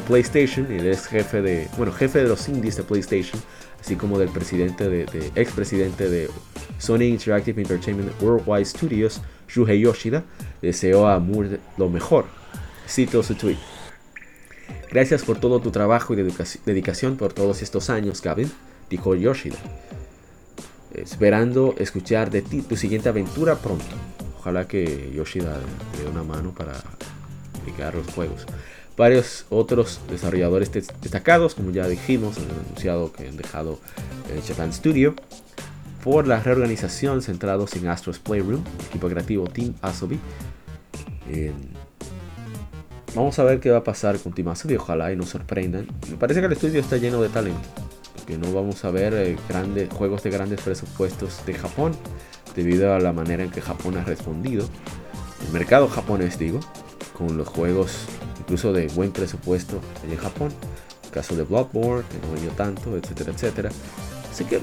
PlayStation 0.07 0.67
y 0.71 0.85
ex 0.87 1.07
jefe 1.07 1.41
de, 1.41 1.67
bueno, 1.77 1.91
jefe 1.91 2.23
de 2.23 2.27
los 2.27 2.47
indies 2.47 2.75
de 2.77 2.83
PlayStation, 2.83 3.41
así 3.79 3.95
como 3.95 4.19
del 4.19 4.29
presidente 4.29 4.89
de, 4.89 5.05
de 5.05 5.31
ex 5.35 5.51
presidente 5.51 6.09
de 6.09 6.29
Sony 6.77 7.03
Interactive 7.03 7.61
Entertainment 7.61 8.11
Worldwide 8.21 8.65
Studios, 8.65 9.21
Shuhei 9.47 9.81
Yoshida, 9.81 10.23
deseó 10.61 11.07
a 11.07 11.19
Moore 11.19 11.59
lo 11.77 11.89
mejor. 11.89 12.25
Cito 12.87 13.23
su 13.23 13.35
tweet. 13.35 13.57
Gracias 14.91 15.23
por 15.23 15.39
todo 15.39 15.59
tu 15.59 15.71
trabajo 15.71 16.13
y 16.13 16.17
dedicación 16.65 17.17
por 17.17 17.33
todos 17.33 17.61
estos 17.61 17.89
años, 17.89 18.21
Gavin, 18.21 18.51
dijo 18.89 19.15
Yoshida. 19.15 19.57
Esperando 20.93 21.75
escuchar 21.77 22.29
de 22.29 22.41
ti 22.41 22.61
tu 22.61 22.75
siguiente 22.77 23.09
aventura 23.09 23.55
pronto. 23.55 23.85
Ojalá 24.39 24.67
que 24.67 25.11
Yoshida 25.13 25.59
le 25.93 26.03
dé 26.03 26.09
una 26.09 26.23
mano 26.23 26.51
para 26.51 26.73
publicar 27.53 27.95
los 27.95 28.07
juegos. 28.07 28.45
Varios 28.97 29.45
otros 29.51 29.99
desarrolladores 30.09 30.71
destacados, 30.71 31.53
como 31.53 31.69
ya 31.69 31.87
dijimos, 31.87 32.37
han 32.37 32.49
anunciado 32.65 33.13
que 33.13 33.27
han 33.27 33.37
dejado 33.37 33.79
el 34.33 34.41
Japan 34.41 34.73
Studio 34.73 35.13
por 36.03 36.25
la 36.25 36.39
reorganización 36.39 37.21
centrados 37.21 37.75
en 37.75 37.87
Astro's 37.87 38.17
Playroom, 38.17 38.63
equipo 38.89 39.07
creativo 39.07 39.45
Team 39.45 39.75
Asobi. 39.83 40.19
Vamos 43.13 43.37
a 43.39 43.43
ver 43.43 43.59
qué 43.59 43.69
va 43.69 43.79
a 43.79 43.83
pasar 43.83 44.17
con 44.19 44.33
Team 44.33 44.53
y 44.67 44.75
ojalá 44.75 45.11
y 45.11 45.15
nos 45.15 45.29
sorprendan. 45.29 45.87
Me 46.09 46.17
parece 46.17 46.39
que 46.39 46.47
el 46.47 46.53
estudio 46.53 46.79
está 46.79 46.97
lleno 46.97 47.21
de 47.21 47.29
talento. 47.29 47.61
Que 48.25 48.37
no 48.37 48.51
vamos 48.51 48.83
a 48.83 48.91
ver 48.91 49.13
eh, 49.13 49.37
grandes, 49.47 49.89
juegos 49.93 50.23
de 50.23 50.31
grandes 50.31 50.61
presupuestos 50.61 51.45
de 51.45 51.53
Japón 51.53 51.93
debido 52.55 52.93
a 52.93 52.99
la 52.99 53.13
manera 53.13 53.43
en 53.43 53.51
que 53.51 53.61
Japón 53.61 53.97
ha 53.97 54.03
respondido. 54.03 54.67
El 55.45 55.53
mercado 55.53 55.87
japonés, 55.87 56.37
digo, 56.37 56.59
con 57.17 57.37
los 57.37 57.47
juegos 57.47 58.05
incluso 58.47 58.71
de 58.71 58.87
buen 58.87 59.11
presupuesto 59.11 59.81
en 60.09 60.17
Japón. 60.17 60.53
El 61.03 61.11
caso 61.11 61.35
de 61.35 61.43
Bloodborne, 61.43 62.05
que 62.09 62.25
no 62.25 62.33
vendió 62.33 62.51
tanto, 62.51 62.95
etcétera, 62.95 63.31
etcétera. 63.33 63.69
Así 64.31 64.45
que 64.45 64.61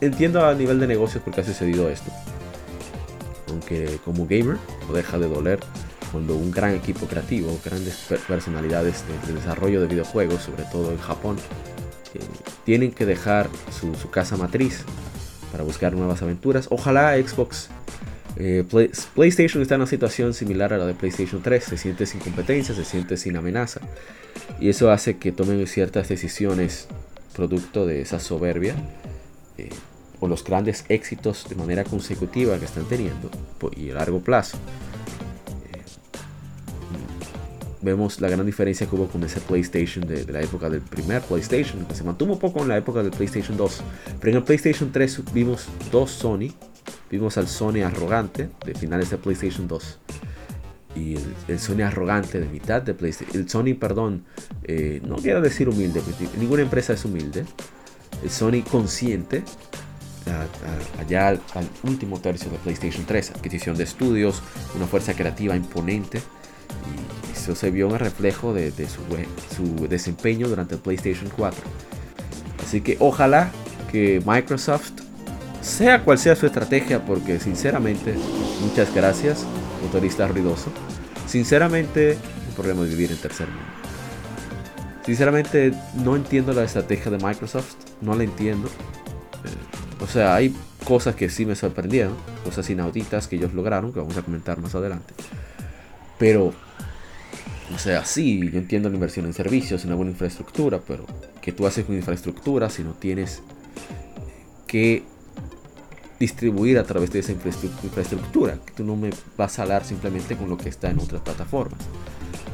entiendo 0.00 0.44
a 0.46 0.54
nivel 0.54 0.80
de 0.80 0.86
negocios 0.86 1.22
por 1.22 1.34
qué 1.34 1.42
ha 1.42 1.44
sucedido 1.44 1.90
esto. 1.90 2.10
Aunque 3.48 3.98
como 4.04 4.26
gamer 4.26 4.56
no 4.86 4.94
deja 4.94 5.18
de 5.18 5.28
doler 5.28 5.60
cuando 6.10 6.36
un 6.36 6.50
gran 6.50 6.74
equipo 6.74 7.06
creativo, 7.06 7.58
grandes 7.62 7.96
personalidades 8.26 9.04
de, 9.26 9.34
desarrollo 9.34 9.82
de 9.82 9.88
videojuegos, 9.88 10.42
sobre 10.42 10.64
todo 10.64 10.90
en 10.90 10.98
Japón, 10.98 11.36
eh, 12.14 12.20
tienen 12.64 12.92
que 12.92 13.04
dejar 13.04 13.50
su, 13.78 14.08
casa 14.10 14.38
matriz 14.38 14.84
para 15.52 15.64
buscar 15.64 15.92
nuevas 15.92 16.22
aventuras. 16.22 16.68
Ojalá 16.70 17.14
Xbox, 17.16 17.68
eh, 18.38 18.64
PlayStation 19.14 19.62
está 19.62 19.74
en 19.74 19.82
una 19.82 19.90
situación 19.90 20.32
similar 20.34 20.72
a 20.72 20.78
la 20.78 20.86
de 20.86 20.94
PlayStation 20.94 21.42
3, 21.42 21.64
se 21.64 21.76
siente 21.76 22.06
sin 22.06 22.20
competencia, 22.20 22.74
se 22.74 22.84
siente 22.84 23.16
sin 23.16 23.36
amenaza. 23.36 23.80
Y 24.60 24.68
eso 24.68 24.90
hace 24.90 25.18
que 25.18 25.32
tomen 25.32 25.66
ciertas 25.66 26.08
decisiones 26.08 26.88
producto 27.34 27.86
de 27.86 28.00
esa 28.00 28.18
soberbia 28.18 28.74
eh, 29.58 29.68
o 30.20 30.28
los 30.28 30.42
grandes 30.42 30.84
éxitos 30.88 31.48
de 31.48 31.54
manera 31.54 31.84
consecutiva 31.84 32.58
que 32.58 32.64
están 32.64 32.84
teniendo 32.84 33.30
y 33.76 33.90
a 33.90 33.94
largo 33.94 34.20
plazo 34.20 34.58
vemos 37.80 38.20
la 38.20 38.28
gran 38.28 38.44
diferencia 38.44 38.86
que 38.86 38.96
hubo 38.96 39.08
con 39.08 39.22
ese 39.24 39.40
PlayStation 39.40 40.06
de, 40.06 40.24
la 40.30 40.40
época 40.40 40.68
del 40.68 40.80
primer 40.80 41.22
PlayStation, 41.22 41.84
que 41.86 41.94
se 41.94 42.04
mantuvo 42.04 42.38
poco 42.38 42.62
en 42.62 42.68
la 42.68 42.76
época 42.76 43.02
del 43.02 43.12
PlayStation 43.12 43.56
2. 43.56 43.82
Pero 44.20 44.30
en 44.30 44.36
el 44.38 44.44
PlayStation 44.44 44.90
3 44.92 45.32
vimos 45.32 45.66
dos 45.90 46.10
Sony. 46.10 46.52
Vimos 47.10 47.38
al 47.38 47.48
Sony 47.48 47.82
arrogante 47.84 48.50
de 48.64 48.74
finales 48.74 49.10
de 49.10 49.18
PlayStation 49.18 49.66
2. 49.66 49.98
Y 50.96 51.16
el, 51.48 51.58
Sony 51.58 51.82
arrogante 51.82 52.40
de 52.40 52.48
mitad 52.48 52.82
de 52.82 52.94
PlayStation. 52.94 53.40
El 53.40 53.48
Sony, 53.48 53.74
perdón, 53.78 54.24
eh, 54.64 55.00
no 55.06 55.16
quiero 55.16 55.40
decir 55.40 55.68
humilde, 55.68 56.02
ninguna 56.38 56.62
empresa 56.62 56.92
es 56.92 57.04
humilde. 57.04 57.44
El 58.22 58.30
Sony 58.30 58.62
consciente 58.68 59.44
allá 60.98 61.28
al, 61.28 61.40
último 61.84 62.20
tercio 62.20 62.50
de 62.50 62.58
PlayStation 62.58 63.06
3, 63.06 63.30
adquisición 63.30 63.76
de 63.76 63.84
estudios, 63.84 64.42
una 64.76 64.86
fuerza 64.86 65.14
creativa 65.14 65.56
imponente 65.56 66.20
se 67.54 67.70
vio 67.70 67.88
un 67.88 67.98
reflejo 67.98 68.52
de, 68.52 68.72
su, 68.86 69.88
desempeño 69.88 70.48
durante 70.48 70.74
el 70.74 70.80
PlayStation 70.80 71.30
4. 71.36 71.60
Así 72.64 72.80
que 72.80 72.96
ojalá 73.00 73.50
que 73.90 74.22
Microsoft, 74.26 74.92
sea 75.68 76.02
cual 76.04 76.18
sea 76.18 76.34
su 76.36 76.46
estrategia, 76.46 77.04
porque 77.04 77.38
sinceramente, 77.40 78.14
muchas 78.60 78.94
gracias, 78.94 79.44
motorista 79.82 80.26
ruidoso, 80.26 80.70
sinceramente, 81.26 82.18
no 82.48 82.54
podemos 82.54 82.88
vivir 82.88 83.12
en 83.12 83.18
tercer 83.18 83.46
mundo. 83.48 83.62
Sinceramente, 85.04 85.72
no 85.94 86.16
entiendo 86.16 86.52
la 86.52 86.64
estrategia 86.64 87.10
de 87.10 87.18
Microsoft, 87.18 87.76
no 88.00 88.14
la 88.14 88.24
entiendo. 88.24 88.68
Eh, 88.68 90.02
o 90.02 90.06
sea, 90.06 90.34
hay 90.34 90.54
cosas 90.84 91.14
que 91.14 91.30
sí 91.30 91.46
me 91.46 91.54
sorprendieron, 91.54 92.14
cosas 92.44 92.68
inauditas 92.70 93.26
que 93.28 93.36
ellos 93.36 93.54
lograron, 93.54 93.92
que 93.92 94.00
vamos 94.00 94.16
a 94.16 94.22
comentar 94.22 94.58
más 94.60 94.74
adelante. 94.74 95.14
Pero 96.18 96.52
O 97.74 97.78
sea, 97.78 98.04
sí, 98.04 98.50
yo 98.50 98.58
entiendo 98.58 98.88
la 98.88 98.94
inversión 98.94 99.26
en 99.26 99.34
servicios, 99.34 99.82
en 99.82 99.88
una 99.90 99.96
buena 99.96 100.10
infraestructura, 100.12 100.80
pero 100.86 101.04
¿qué 101.42 101.52
tú 101.52 101.66
haces 101.66 101.84
con 101.84 101.94
infraestructura 101.96 102.70
si 102.70 102.82
no 102.82 102.92
tienes 102.92 103.42
que 104.66 105.04
distribuir 106.18 106.78
a 106.78 106.84
través 106.84 107.10
de 107.10 107.20
esa 107.20 107.32
infraestructura? 107.32 108.58
Que 108.64 108.72
tú 108.72 108.84
no 108.84 108.96
me 108.96 109.10
vas 109.36 109.58
a 109.58 109.62
hablar 109.62 109.84
simplemente 109.84 110.36
con 110.36 110.48
lo 110.48 110.56
que 110.56 110.68
está 110.68 110.90
en 110.90 110.98
otras 110.98 111.22
plataformas. 111.22 111.80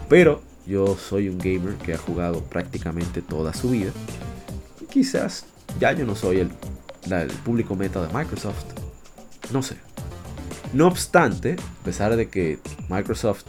Pero 0.08 0.42
yo 0.66 0.96
soy 0.96 1.28
un 1.28 1.38
gamer 1.38 1.74
que 1.74 1.94
ha 1.94 1.98
jugado 1.98 2.42
prácticamente 2.42 3.22
toda 3.22 3.52
su 3.52 3.70
vida. 3.70 3.92
Y 4.80 4.86
quizás 4.86 5.46
ya 5.80 5.92
yo 5.92 6.06
no 6.06 6.14
soy 6.14 6.38
el, 6.38 6.50
el 7.10 7.28
público 7.28 7.74
meta 7.76 8.06
de 8.06 8.12
Microsoft. 8.12 8.64
No 9.52 9.62
sé. 9.62 9.76
No 10.72 10.88
obstante, 10.88 11.54
a 11.54 11.84
pesar 11.84 12.16
de 12.16 12.28
que 12.28 12.58
Microsoft 12.88 13.44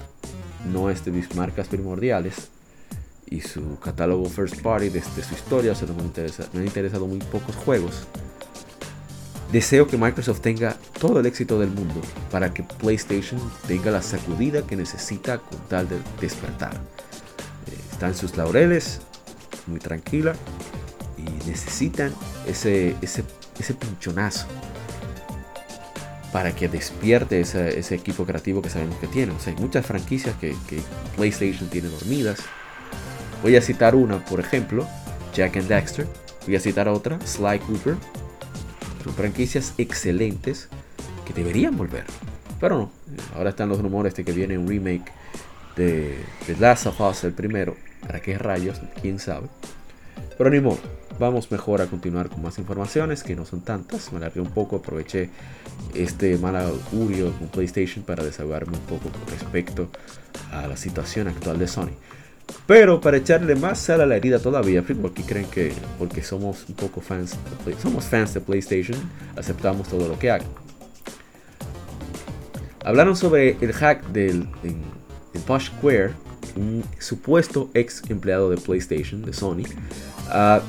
no 0.71 0.89
es 0.89 1.05
de 1.05 1.11
mis 1.11 1.33
marcas 1.35 1.67
primordiales 1.67 2.49
y 3.27 3.41
su 3.41 3.79
catálogo 3.79 4.25
first 4.29 4.61
party 4.61 4.89
desde 4.89 5.23
su 5.23 5.33
historia 5.33 5.73
solo 5.73 5.93
me, 5.95 6.03
interesa, 6.03 6.47
me 6.53 6.59
han 6.59 6.67
interesado 6.67 7.07
muy 7.07 7.19
pocos 7.19 7.55
juegos. 7.55 8.03
Deseo 9.51 9.87
que 9.87 9.97
Microsoft 9.97 10.41
tenga 10.41 10.75
todo 10.99 11.19
el 11.19 11.25
éxito 11.25 11.59
del 11.59 11.69
mundo 11.69 12.01
para 12.31 12.53
que 12.53 12.63
PlayStation 12.63 13.39
tenga 13.67 13.91
la 13.91 14.01
sacudida 14.01 14.65
que 14.65 14.75
necesita 14.75 15.37
con 15.37 15.59
tal 15.69 15.87
de 15.87 15.97
despertar. 16.19 16.73
Eh, 16.73 17.77
está 17.91 18.07
en 18.07 18.15
sus 18.15 18.35
laureles, 18.37 19.01
muy 19.67 19.79
tranquila 19.79 20.35
y 21.17 21.47
necesitan 21.47 22.13
ese, 22.47 22.95
ese, 23.01 23.23
ese 23.59 23.73
pinchonazo 23.73 24.47
para 26.35 26.53
que 26.53 26.67
despierte 26.67 27.39
ese, 27.39 27.95
equipo 27.95 28.25
creativo 28.25 28.61
que 28.61 28.69
sabemos 28.69 28.97
que 28.97 29.07
tiene. 29.07 29.31
O 29.31 29.39
sea, 29.39 29.53
hay 29.53 29.61
muchas 29.61 29.85
franquicias 29.85 30.35
que, 30.35 30.53
PlayStation 31.15 31.69
tiene 31.69 31.87
dormidas. 31.87 32.39
Voy 33.41 33.55
a 33.55 33.61
citar 33.61 33.95
una, 33.95 34.19
por 34.25 34.41
ejemplo, 34.41 34.85
Jack 35.33 35.55
and 35.55 35.69
Dexter. 35.69 36.05
Voy 36.45 36.57
a 36.57 36.59
citar 36.59 36.89
otra, 36.89 37.17
Sly 37.25 37.59
Cooper. 37.59 37.95
Son 39.05 39.13
franquicias 39.13 39.75
excelentes 39.77 40.67
que 41.27 41.33
deberían 41.33 41.77
volver. 41.77 42.05
Pero 42.59 42.75
no. 42.75 42.91
Ahora 43.35 43.51
están 43.51 43.69
los 43.69 43.79
rumores 43.79 44.15
de 44.15 44.25
que 44.25 44.31
viene 44.31 44.57
un 44.57 44.67
remake 44.67 45.11
de, 45.75 46.17
The 46.47 46.55
Last 46.57 46.87
of 46.87 46.99
Us, 47.01 47.23
el 47.23 47.33
primero. 47.33 47.75
¿Para 48.01 48.19
qué 48.19 48.35
rayos? 48.39 48.81
¿Quién 48.99 49.19
sabe? 49.19 49.47
Pero 50.39 50.49
ni 50.49 50.59
modo 50.59 50.79
vamos 51.19 51.51
mejor 51.51 51.81
a 51.81 51.85
continuar 51.85 52.29
con 52.29 52.41
más 52.41 52.57
informaciones 52.57 53.21
que 53.21 53.35
no 53.35 53.45
son 53.45 53.61
tantas. 53.61 54.11
Me 54.11 54.17
alargué 54.17 54.41
un 54.41 54.49
poco, 54.49 54.77
aproveché 54.77 55.29
este 55.93 56.39
mal 56.39 56.55
augurio 56.55 57.31
con 57.33 57.49
PlayStation 57.49 58.03
para 58.03 58.23
desahogarme 58.23 58.75
un 58.75 58.85
poco 58.85 59.09
con 59.09 59.27
respecto 59.27 59.87
a 60.51 60.65
la 60.65 60.77
situación 60.77 61.27
actual 61.27 61.59
de 61.59 61.67
Sony. 61.67 61.93
Pero 62.67 62.99
para 62.99 63.17
echarle 63.17 63.55
más 63.55 63.79
sal 63.79 64.01
a 64.01 64.05
la 64.05 64.15
herida 64.15 64.39
todavía, 64.39 64.83
porque 65.01 65.23
creen 65.23 65.45
que 65.45 65.71
porque 65.99 66.23
somos 66.23 66.65
un 66.67 66.75
poco 66.75 66.99
fans, 66.99 67.37
somos 67.81 68.05
fans 68.05 68.33
de 68.33 68.41
PlayStation, 68.41 68.97
aceptamos 69.35 69.87
todo 69.87 70.07
lo 70.07 70.17
que 70.17 70.31
hagan. 70.31 70.47
Hablaron 72.83 73.15
sobre 73.15 73.57
el 73.61 73.73
hack 73.73 74.07
del 74.07 74.47
en, 74.63 74.83
Posh 75.45 75.67
Square, 75.67 76.11
un 76.55 76.83
supuesto 76.99 77.69
ex 77.73 78.01
empleado 78.09 78.49
de 78.49 78.57
PlayStation, 78.57 79.21
de 79.23 79.33
Sony, 79.33 79.63
uh, 80.29 80.61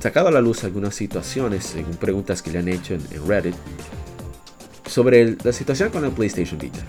sacado 0.00 0.28
a 0.28 0.30
la 0.30 0.40
luz 0.40 0.64
algunas 0.64 0.94
situaciones, 0.94 1.64
según 1.64 1.96
preguntas 1.96 2.42
que 2.42 2.50
le 2.50 2.58
han 2.58 2.68
hecho 2.68 2.94
en, 2.94 3.02
Reddit, 3.26 3.54
sobre 4.86 5.36
la 5.42 5.52
situación 5.52 5.90
con 5.90 6.04
el 6.04 6.12
PlayStation 6.12 6.58
Vita. 6.58 6.80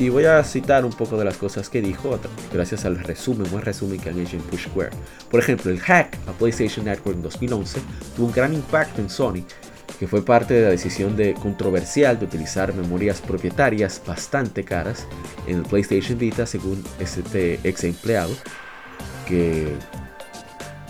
Y 0.00 0.08
voy 0.08 0.24
a 0.24 0.42
citar 0.44 0.86
un 0.86 0.92
poco 0.92 1.18
de 1.18 1.26
las 1.26 1.36
cosas 1.36 1.68
que 1.68 1.82
dijo, 1.82 2.18
gracias 2.50 2.86
al 2.86 2.98
resumen, 2.98 3.50
buen 3.50 3.62
resumen 3.62 4.00
que 4.00 4.08
han 4.08 4.18
hecho 4.18 4.36
en 4.36 4.42
Push 4.44 4.68
Square. 4.68 4.92
Por 5.30 5.40
ejemplo, 5.40 5.70
el 5.70 5.78
hack 5.78 6.16
a 6.26 6.32
PlayStation 6.32 6.86
Network 6.86 7.16
en 7.16 7.22
2011 7.22 7.80
tuvo 8.16 8.28
un 8.28 8.32
gran 8.32 8.54
impacto 8.54 9.02
en 9.02 9.10
Sony, 9.10 9.44
que 9.98 10.08
fue 10.08 10.24
parte 10.24 10.54
de 10.54 10.62
la 10.62 10.70
decisión 10.70 11.18
de 11.18 11.34
controversial 11.34 12.18
de 12.18 12.24
utilizar 12.24 12.72
memorias 12.72 13.20
propietarias 13.20 14.00
bastante 14.06 14.64
caras 14.64 15.06
en 15.46 15.58
el 15.58 15.62
PlayStation 15.64 16.18
Vita, 16.18 16.46
según 16.46 16.82
este 16.98 17.60
ex 17.62 17.84
empleado, 17.84 18.34
que 19.28 19.68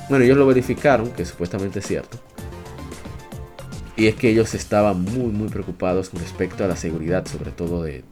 bueno, 0.08 0.24
ellos 0.24 0.38
lo 0.38 0.46
verificaron, 0.46 1.10
que 1.10 1.24
supuestamente 1.24 1.80
es 1.80 1.86
cierto. 1.88 2.16
Y 4.00 4.06
es 4.06 4.14
que 4.14 4.30
ellos 4.30 4.54
estaban 4.54 5.02
muy, 5.02 5.30
muy 5.30 5.48
preocupados 5.48 6.08
con 6.08 6.20
respecto 6.20 6.64
a 6.64 6.66
la 6.66 6.74
seguridad, 6.74 7.26
sobre 7.26 7.50
todo 7.50 7.82
de, 7.82 8.02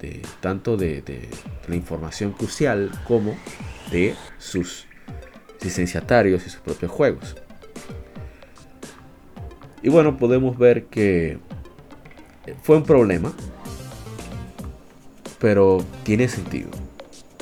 tanto 0.43 0.77
de, 0.77 1.31
la 1.67 1.75
información 1.75 2.33
crucial 2.33 2.91
como 3.07 3.35
de 3.91 4.15
sus 4.37 4.85
licenciatarios 5.63 6.47
y 6.47 6.51
sus 6.51 6.61
propios 6.61 6.93
juegos. 6.93 7.37
Y 9.83 9.89
bueno, 9.89 10.19
podemos 10.19 10.59
ver 10.59 10.85
que 10.89 11.39
fue 12.63 12.77
un 12.77 12.85
problema, 12.85 13.33
pero 15.39 15.83
tiene 16.03 16.29
sentido. 16.29 16.69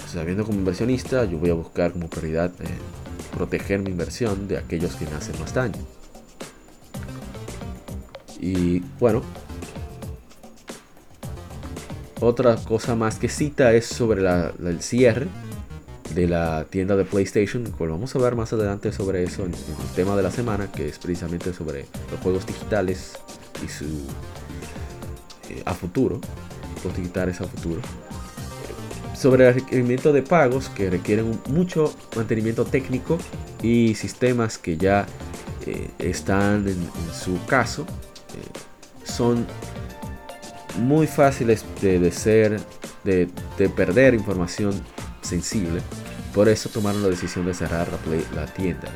Sabiendo 0.07 0.45
como 0.45 0.61
inversionista, 0.61 1.25
yo 1.25 1.39
voy 1.39 1.51
a 1.51 1.55
buscar 1.55 1.91
como 1.91 2.09
prioridad 2.09 2.53
eh, 2.61 2.69
proteger 3.37 3.81
mi 3.81 3.91
inversión 3.91 4.47
de 4.47 4.59
aquellos 4.59 4.95
que 4.95 5.05
me 5.07 5.17
hacen 5.17 5.37
más 5.41 5.53
daño. 5.53 5.85
Y 8.41 8.81
bueno, 9.01 9.23
otra 12.21 12.57
cosa 12.57 12.95
más 12.95 13.19
que 13.19 13.29
cita 13.29 13.73
es 13.73 13.87
sobre 13.87 14.23
el 14.23 14.83
cierre 14.83 15.27
de 16.15 16.29
la 16.29 16.67
tienda 16.69 16.97
de 16.97 17.05
PlayStation. 17.05 17.65
vamos 17.79 18.15
a 18.15 18.19
ver 18.19 18.37
más 18.37 18.53
adelante 18.53 18.93
sobre 18.93 19.23
eso 19.25 19.45
en, 19.45 19.53
el 19.53 19.95
tema 19.95 20.17
de 20.17 20.23
la 20.23 20.31
semana, 20.31 20.71
que 20.71 20.89
es 20.89 20.99
precisamente 20.99 21.53
sobre 21.53 21.87
los 22.11 22.21
juegos 22.21 22.47
digitales 22.47 23.19
y 23.65 23.69
su 23.69 23.85
eh, 25.51 25.63
a 25.65 25.75
futuro. 25.75 26.21
Juegos 26.83 26.99
digitales 26.99 27.41
a 27.41 27.45
futuro 27.45 27.81
sobre 29.17 29.49
el 29.49 29.55
requerimiento 29.55 30.13
de 30.13 30.23
pagos 30.23 30.69
que 30.69 30.91
requieren 30.91 31.41
mucho 31.49 31.95
mantenimiento 32.15 32.65
técnico 32.65 33.19
y 33.63 33.95
sistemas 33.95 34.59
que 34.59 34.77
ya 34.77 35.07
eh, 35.67 35.91
están 35.99 36.69
en, 36.69 36.77
su 37.13 37.45
caso 37.47 37.87
son 39.05 39.47
muy 40.79 41.07
fáciles 41.07 41.65
de, 41.81 42.11
ser 42.11 42.61
de, 43.05 43.29
perder 43.75 44.15
información 44.15 44.73
sensible. 45.23 45.81
Por 46.35 46.49
eso 46.49 46.69
tomaron 46.69 47.03
la 47.03 47.09
decisión 47.09 47.47
de 47.47 47.55
cerrar 47.55 47.89
la, 48.35 48.47
tienda. 48.47 48.89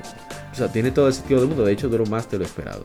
O 0.53 0.55
sea 0.55 0.71
tiene 0.71 0.91
todo 0.91 1.09
el 1.09 1.15
sentido 1.15 1.41
del 1.41 1.49
mundo. 1.49 1.65
De 1.65 1.73
hecho 1.73 1.89
duró 1.89 2.05
más 2.07 2.31
de 2.31 2.39
lo 2.39 2.45
esperado. 2.45 2.85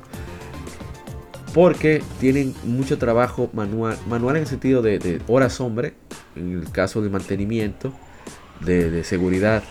Porque 1.54 2.04
tienen 2.20 2.54
mucho 2.64 2.98
trabajo 2.98 3.50
manual, 3.54 3.98
manual 4.08 4.36
en 4.38 4.42
el 4.44 4.48
sentido 4.48 4.82
de, 4.82 5.22
horas 5.28 5.60
hombre, 5.62 5.94
en 6.36 6.60
el 6.60 6.72
caso 6.72 7.02
de 7.02 7.10
mantenimiento, 7.10 7.94
de, 8.60 9.04
seguridad, 9.04 9.64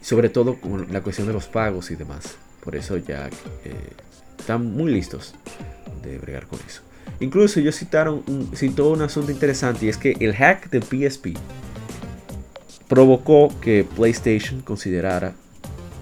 sobre 0.00 0.28
todo 0.28 0.60
con 0.60 0.92
la 0.92 1.02
cuestión 1.02 1.26
de 1.26 1.32
los 1.32 1.46
pagos 1.46 1.90
y 1.90 1.96
demás. 1.96 2.36
Por 2.62 2.76
eso 2.76 2.96
ya 2.98 3.28
eh, 3.64 3.92
están 4.38 4.72
muy 4.72 4.92
listos 4.92 5.34
de 6.10 6.18
bregar 6.18 6.46
con 6.46 6.58
eso. 6.66 6.82
Incluso 7.20 7.60
ellos 7.60 7.76
citaron 7.76 8.22
un, 8.26 8.50
citó 8.56 8.90
un 8.90 9.02
asunto 9.02 9.30
interesante 9.30 9.86
y 9.86 9.88
es 9.88 9.96
que 9.96 10.16
el 10.20 10.34
hack 10.34 10.70
del 10.70 10.82
PSP 10.82 11.36
provocó 12.88 13.52
que 13.60 13.84
PlayStation 13.96 14.60
considerara, 14.60 15.32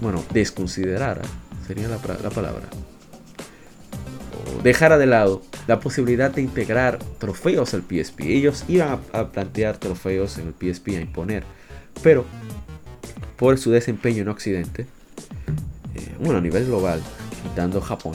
bueno, 0.01 0.23
desconsiderara, 0.33 1.21
sería 1.67 1.87
la, 1.87 1.99
la 2.21 2.29
palabra, 2.29 2.67
dejara 4.63 4.97
de 4.97 5.05
lado 5.05 5.41
la 5.67 5.79
posibilidad 5.79 6.31
de 6.31 6.41
integrar 6.41 6.99
trofeos 7.19 7.73
al 7.73 7.83
PSP. 7.83 8.21
Ellos 8.21 8.65
iban 8.67 8.99
a, 9.11 9.31
plantear 9.31 9.77
trofeos 9.77 10.37
en 10.37 10.47
el 10.47 10.53
PSP 10.53 10.89
a 10.89 11.01
imponer, 11.01 11.43
pero 12.01 12.25
por 13.37 13.57
su 13.57 13.71
desempeño 13.71 14.23
en 14.23 14.29
Occidente, 14.29 14.87
eh, 15.95 16.15
bueno, 16.19 16.39
a 16.39 16.41
nivel 16.41 16.65
global, 16.65 17.01
quitando 17.43 17.81
Japón, 17.81 18.13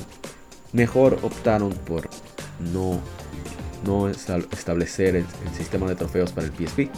mejor 0.72 1.18
optaron 1.22 1.70
por 1.70 2.08
no, 2.72 3.00
no 3.84 4.08
establecer 4.08 5.16
el, 5.16 5.26
sistema 5.56 5.88
de 5.88 5.94
trofeos 5.94 6.32
para 6.32 6.46
el 6.46 6.52
PSP. 6.52 6.90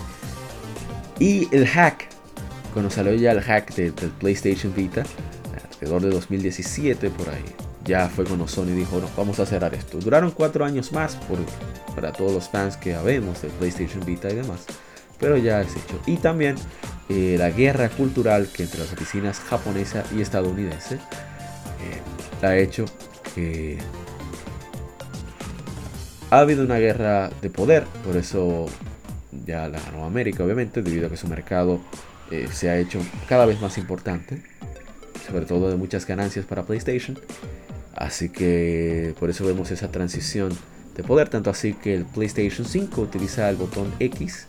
Y 1.19 1.55
el 1.55 1.67
hack, 1.67 2.09
cuando 2.73 2.91
salió 2.91 3.15
ya 3.15 3.33
el 3.33 3.41
hack 3.41 3.75
del 3.75 3.93
PlayStation 3.93 4.75
Vita, 4.75 5.05
alrededor 5.73 6.03
de 6.03 6.11
2017 6.11 7.11
por 7.11 7.29
ahí, 7.29 7.45
ya 7.85 8.09
fue 8.09 8.25
cuando 8.25 8.47
Sony 8.47 8.67
dijo, 8.67 9.01
no, 9.01 9.09
vamos 9.17 9.39
a 9.41 9.47
cerrar 9.47 9.75
esto. 9.75 9.99
Duraron 9.99 10.31
cuatro 10.31 10.65
años 10.65 10.93
más 10.93 11.17
por, 11.17 11.39
para 11.95 12.13
todos 12.13 12.33
los 12.33 12.49
fans 12.49 12.77
que 12.77 12.95
habemos 12.95 13.43
de 13.43 13.49
PlayStation 13.49 14.05
Vita 14.05 14.31
y 14.31 14.37
demás, 14.37 14.65
pero 15.19 15.37
ya 15.37 15.61
es 15.61 15.73
hecho. 15.73 16.01
Y 16.07 16.17
también 16.17 16.57
eh, 17.09 17.37
la 17.39 17.51
guerra 17.51 17.89
cultural 17.89 18.49
que 18.53 18.63
entre 18.63 18.81
las 18.81 18.93
oficinas 18.93 19.41
japonesa 19.41 20.05
y 20.15 20.21
estadounidense 20.21 20.95
eh, 20.95 22.47
ha 22.47 22.57
hecho 22.57 22.85
que 23.35 23.79
ha 26.31 26.39
habido 26.39 26.65
una 26.65 26.79
guerra 26.79 27.31
de 27.43 27.51
poder, 27.51 27.85
por 28.05 28.17
eso 28.17 28.67
ya 29.47 29.69
la 29.69 29.81
ganó 29.81 30.05
América, 30.05 30.45
obviamente, 30.45 30.83
debido 30.83 31.07
a 31.07 31.11
que 31.11 31.17
su 31.17 31.29
mercado 31.29 31.81
eh, 32.31 32.49
se 32.53 32.71
ha 32.71 32.79
hecho 32.79 33.01
cada 33.29 33.47
vez 33.47 33.61
más 33.61 33.79
importante, 33.79 34.43
sobre 35.27 35.45
todo 35.45 35.69
de 35.71 35.77
muchas 35.77 36.07
ganancias 36.07 36.45
para 36.45 36.63
PlayStation. 36.63 37.19
Así 37.95 38.29
que 38.29 39.15
por 39.19 39.31
eso 39.31 39.45
vemos 39.45 39.71
esa 39.71 39.91
transición 39.91 40.57
de 40.97 41.03
poder, 41.03 41.29
tanto 41.29 41.51
así 41.51 41.75
que 41.75 41.95
el 41.95 42.05
PlayStation 42.05 42.67
5 42.67 43.01
utiliza 43.01 43.51
el 43.51 43.57
botón 43.57 43.93
X 43.99 44.47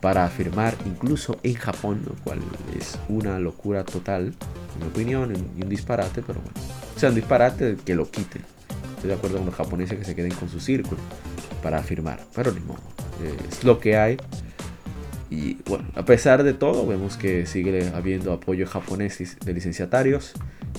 para 0.00 0.24
afirmar 0.24 0.74
incluso 0.86 1.38
en 1.42 1.54
Japón, 1.54 2.02
lo 2.06 2.14
cual 2.22 2.40
es 2.78 2.98
una 3.08 3.38
locura 3.38 3.84
total, 3.84 4.34
en 4.74 4.80
mi 4.80 4.86
opinión, 4.86 5.32
y 5.58 5.62
un 5.62 5.68
disparate, 5.68 6.22
pero 6.22 6.40
bueno. 6.40 6.79
Sea, 7.00 7.08
un 7.08 7.14
disparate 7.14 7.78
que 7.82 7.94
lo 7.94 8.10
quiten. 8.10 8.42
Estoy 8.96 9.08
de 9.08 9.14
acuerdo 9.14 9.38
con 9.38 9.46
los 9.46 9.54
japoneses 9.54 9.98
que 9.98 10.04
se 10.04 10.14
queden 10.14 10.32
con 10.32 10.50
su 10.50 10.60
círculo 10.60 11.00
para 11.62 11.78
afirmar, 11.78 12.20
pero 12.34 12.52
ni 12.52 12.60
modo. 12.60 12.82
Es 13.48 13.64
lo 13.64 13.80
que 13.80 13.96
hay. 13.96 14.18
Y 15.30 15.54
bueno, 15.66 15.86
a 15.94 16.04
pesar 16.04 16.42
de 16.42 16.52
todo, 16.52 16.86
vemos 16.86 17.16
que 17.16 17.46
sigue 17.46 17.90
habiendo 17.94 18.34
apoyo 18.34 18.66
japonés 18.66 19.38
de 19.42 19.54
licenciatarios 19.54 20.34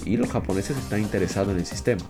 y 0.05 0.17
los 0.17 0.29
japoneses 0.29 0.77
están 0.77 1.01
interesados 1.01 1.53
en 1.53 1.57
el 1.57 1.65
sistema. 1.65 2.03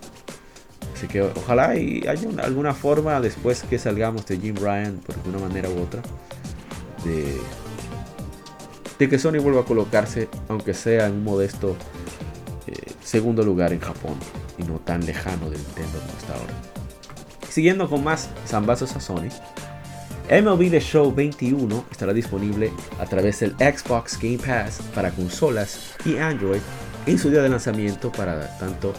Así 0.93 1.07
que 1.07 1.21
ojalá 1.21 1.77
y 1.77 2.05
haya 2.05 2.27
alguna 2.43 2.73
forma 2.73 3.21
después 3.21 3.63
que 3.63 3.79
salgamos 3.79 4.25
de 4.25 4.37
Jim 4.37 4.55
Ryan, 4.57 4.97
por 4.97 5.15
una 5.25 5.39
manera 5.39 5.69
u 5.69 5.79
otra, 5.79 6.01
de, 7.05 7.37
de 8.99 9.07
que 9.07 9.17
Sony 9.17 9.39
vuelva 9.41 9.61
a 9.61 9.63
colocarse, 9.63 10.27
aunque 10.49 10.73
sea 10.73 11.07
en 11.07 11.13
un 11.13 11.23
modesto 11.23 11.77
eh, 12.71 12.91
segundo 13.03 13.43
lugar 13.43 13.73
en 13.73 13.79
Japón 13.79 14.15
y 14.57 14.63
no 14.63 14.79
tan 14.79 15.05
lejano 15.05 15.49
de 15.49 15.57
Nintendo 15.57 15.99
como 15.99 16.17
está 16.19 16.33
ahora. 16.33 16.53
Siguiendo 17.49 17.89
con 17.89 18.03
más 18.03 18.29
zambazos 18.47 18.95
a 18.95 18.99
Sony, 18.99 19.29
MLB 20.29 20.69
The 20.69 20.79
Show 20.79 21.13
21 21.13 21.85
estará 21.91 22.13
disponible 22.13 22.71
a 22.99 23.05
través 23.05 23.41
del 23.41 23.51
Xbox 23.57 24.17
Game 24.17 24.37
Pass 24.37 24.81
para 24.95 25.11
consolas 25.11 25.95
y 26.05 26.17
Android 26.17 26.61
en 27.05 27.17
su 27.17 27.29
día 27.29 27.41
de 27.41 27.49
lanzamiento 27.49 28.11
para 28.11 28.57
tanto 28.57 28.93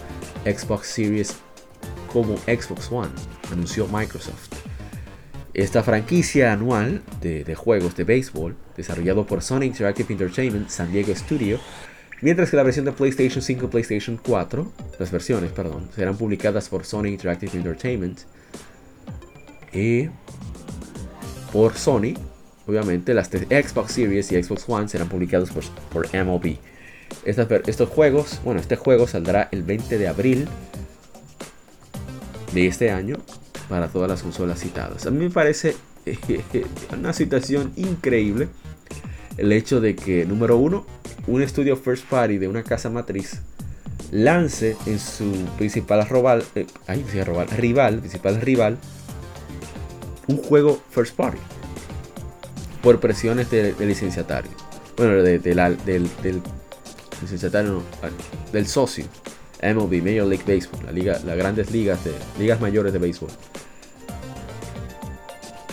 Xbox 0.44 0.88
Series 0.88 1.36
como 2.12 2.36
Xbox 2.38 2.90
One, 2.92 3.10
anunció 3.50 3.86
Microsoft. 3.88 4.50
Esta 5.54 5.82
franquicia 5.82 6.52
anual 6.52 7.02
de, 7.20 7.54
juegos 7.54 7.94
de 7.94 8.04
béisbol, 8.04 8.56
desarrollado 8.76 9.26
por 9.26 9.42
Sony 9.42 9.64
Interactive 9.64 10.12
Entertainment 10.12 10.68
San 10.68 10.90
Diego 10.90 11.14
Studio, 11.14 11.58
mientras 12.22 12.50
que 12.50 12.56
la 12.56 12.62
versión 12.62 12.86
de 12.86 12.92
PlayStation 12.92 13.42
5 13.42 13.66
y 13.66 13.68
PlayStation 13.68 14.18
4, 14.24 14.72
las 14.98 15.10
versiones, 15.10 15.52
perdón, 15.52 15.90
serán 15.94 16.16
publicadas 16.16 16.68
por 16.68 16.84
Sony 16.84 17.06
Interactive 17.06 17.56
Entertainment 17.56 18.20
y 19.72 20.08
por 21.52 21.74
Sony. 21.74 22.14
Obviamente, 22.66 23.12
las 23.12 23.28
Xbox 23.28 23.92
Series 23.92 24.30
y 24.32 24.42
Xbox 24.42 24.64
One 24.68 24.88
serán 24.88 25.08
publicados 25.08 25.50
por, 25.50 25.64
por 25.92 26.06
MLB. 26.14 26.56
estos 27.24 27.88
juegos, 27.88 28.40
bueno, 28.44 28.60
este 28.60 28.76
juego 28.76 29.06
saldrá 29.06 29.48
el 29.50 29.62
20 29.62 29.98
de 29.98 30.08
abril 30.08 30.48
de 32.54 32.66
este 32.66 32.90
año 32.90 33.16
para 33.68 33.88
todas 33.88 34.08
las 34.08 34.22
consolas 34.22 34.60
citadas. 34.60 35.06
A 35.06 35.10
mí 35.10 35.24
me 35.24 35.30
parece 35.30 35.74
una 36.92 37.12
situación 37.12 37.72
increíble 37.76 38.48
el 39.36 39.50
hecho 39.52 39.80
de 39.80 39.96
que, 39.96 40.24
número 40.24 40.56
uno, 40.58 40.86
un 41.26 41.42
estudio 41.42 41.76
first 41.76 42.04
party 42.06 42.38
de 42.38 42.48
una 42.48 42.62
casa 42.62 42.90
matriz 42.90 43.40
lance 44.10 44.76
en 44.86 44.98
su 44.98 45.32
principal 45.56 46.06
rival, 46.08 46.44
eh, 46.54 46.66
rival, 47.56 47.98
principal 48.00 48.40
rival, 48.40 48.78
un 50.28 50.36
juego 50.38 50.80
first 50.90 51.16
party 51.16 51.38
por 52.82 53.00
presiones 53.00 53.50
del 53.50 53.74
licenciatario. 53.78 54.50
Bueno, 54.96 55.22
de, 55.22 55.38
del, 55.38 56.02
licenciatario, 57.22 57.82
del 58.52 58.66
socio 58.66 59.06
MLB, 59.62 60.02
Major 60.02 60.26
League 60.26 60.44
Baseball, 60.46 60.84
la 60.84 60.92
liga, 60.92 61.20
las 61.24 61.36
grandes 61.36 61.70
ligas 61.70 62.04
de 62.04 62.12
ligas 62.38 62.60
mayores 62.60 62.92
de 62.92 62.98
béisbol. 62.98 63.30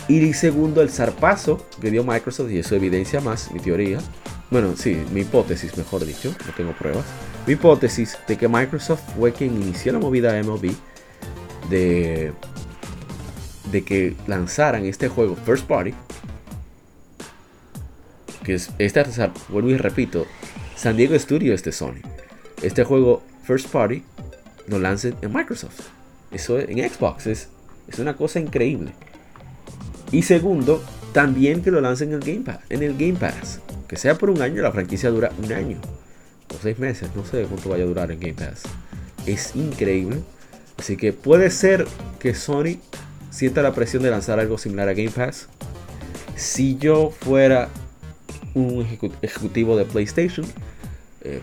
Y 0.08 0.32
segundo, 0.32 0.80
el 0.82 0.90
zarpazo 0.90 1.64
que 1.80 1.90
dio 1.90 2.02
Microsoft, 2.02 2.50
y 2.50 2.58
eso 2.58 2.74
evidencia 2.74 3.20
más 3.20 3.52
mi 3.52 3.60
teoría. 3.60 3.98
Bueno, 4.50 4.74
sí, 4.76 5.00
mi 5.12 5.20
hipótesis, 5.20 5.76
mejor 5.76 6.04
dicho, 6.04 6.34
no 6.44 6.52
tengo 6.56 6.72
pruebas. 6.72 7.04
Mi 7.46 7.52
hipótesis 7.52 8.18
de 8.26 8.36
que 8.36 8.48
Microsoft 8.48 9.02
fue 9.16 9.32
quien 9.32 9.54
inició 9.62 9.92
la 9.92 10.00
movida 10.00 10.42
MLB 10.42 10.72
de, 11.68 12.32
de 13.70 13.84
que 13.84 14.16
lanzaran 14.26 14.84
este 14.84 15.08
juego 15.08 15.36
First 15.36 15.66
Party. 15.66 15.94
Que 18.42 18.54
es, 18.54 18.70
este, 18.78 19.04
vuelvo 19.50 19.70
y 19.70 19.76
repito, 19.76 20.26
San 20.74 20.96
Diego 20.96 21.16
Studios 21.16 21.62
de 21.62 21.70
Sony. 21.70 22.00
Este 22.60 22.82
juego 22.82 23.22
First 23.44 23.68
Party 23.68 24.02
lo 24.66 24.80
lancen 24.80 25.14
en 25.22 25.32
Microsoft. 25.32 25.80
Eso 26.32 26.58
en 26.58 26.78
Xbox 26.90 27.28
es, 27.28 27.48
es 27.86 28.00
una 28.00 28.16
cosa 28.16 28.40
increíble. 28.40 28.92
Y 30.10 30.22
segundo, 30.22 30.82
también 31.12 31.62
que 31.62 31.70
lo 31.70 31.80
lancen 31.80 32.08
en 32.08 32.14
el 32.14 32.20
Game 32.20 32.40
Pass. 32.40 32.60
En 32.68 32.82
el 32.82 32.96
Game 32.96 33.14
Pass. 33.14 33.60
Que 33.90 33.96
sea 33.96 34.14
por 34.14 34.30
un 34.30 34.40
año, 34.40 34.62
la 34.62 34.70
franquicia 34.70 35.10
dura 35.10 35.32
un 35.42 35.52
año. 35.52 35.76
O 36.54 36.62
seis 36.62 36.78
meses, 36.78 37.10
no 37.16 37.24
sé 37.24 37.42
cuánto 37.42 37.70
vaya 37.70 37.82
a 37.82 37.88
durar 37.88 38.12
en 38.12 38.20
Game 38.20 38.34
Pass. 38.34 38.62
Es 39.26 39.56
increíble. 39.56 40.20
Así 40.78 40.96
que 40.96 41.12
puede 41.12 41.50
ser 41.50 41.88
que 42.20 42.32
Sony 42.32 42.78
sienta 43.32 43.62
la 43.62 43.74
presión 43.74 44.04
de 44.04 44.10
lanzar 44.10 44.38
algo 44.38 44.58
similar 44.58 44.88
a 44.88 44.92
Game 44.92 45.10
Pass. 45.10 45.48
Si 46.36 46.78
yo 46.78 47.10
fuera 47.10 47.68
un 48.54 48.86
ejecutivo 49.22 49.76
de 49.76 49.84
PlayStation, 49.84 50.46
eh, 51.22 51.40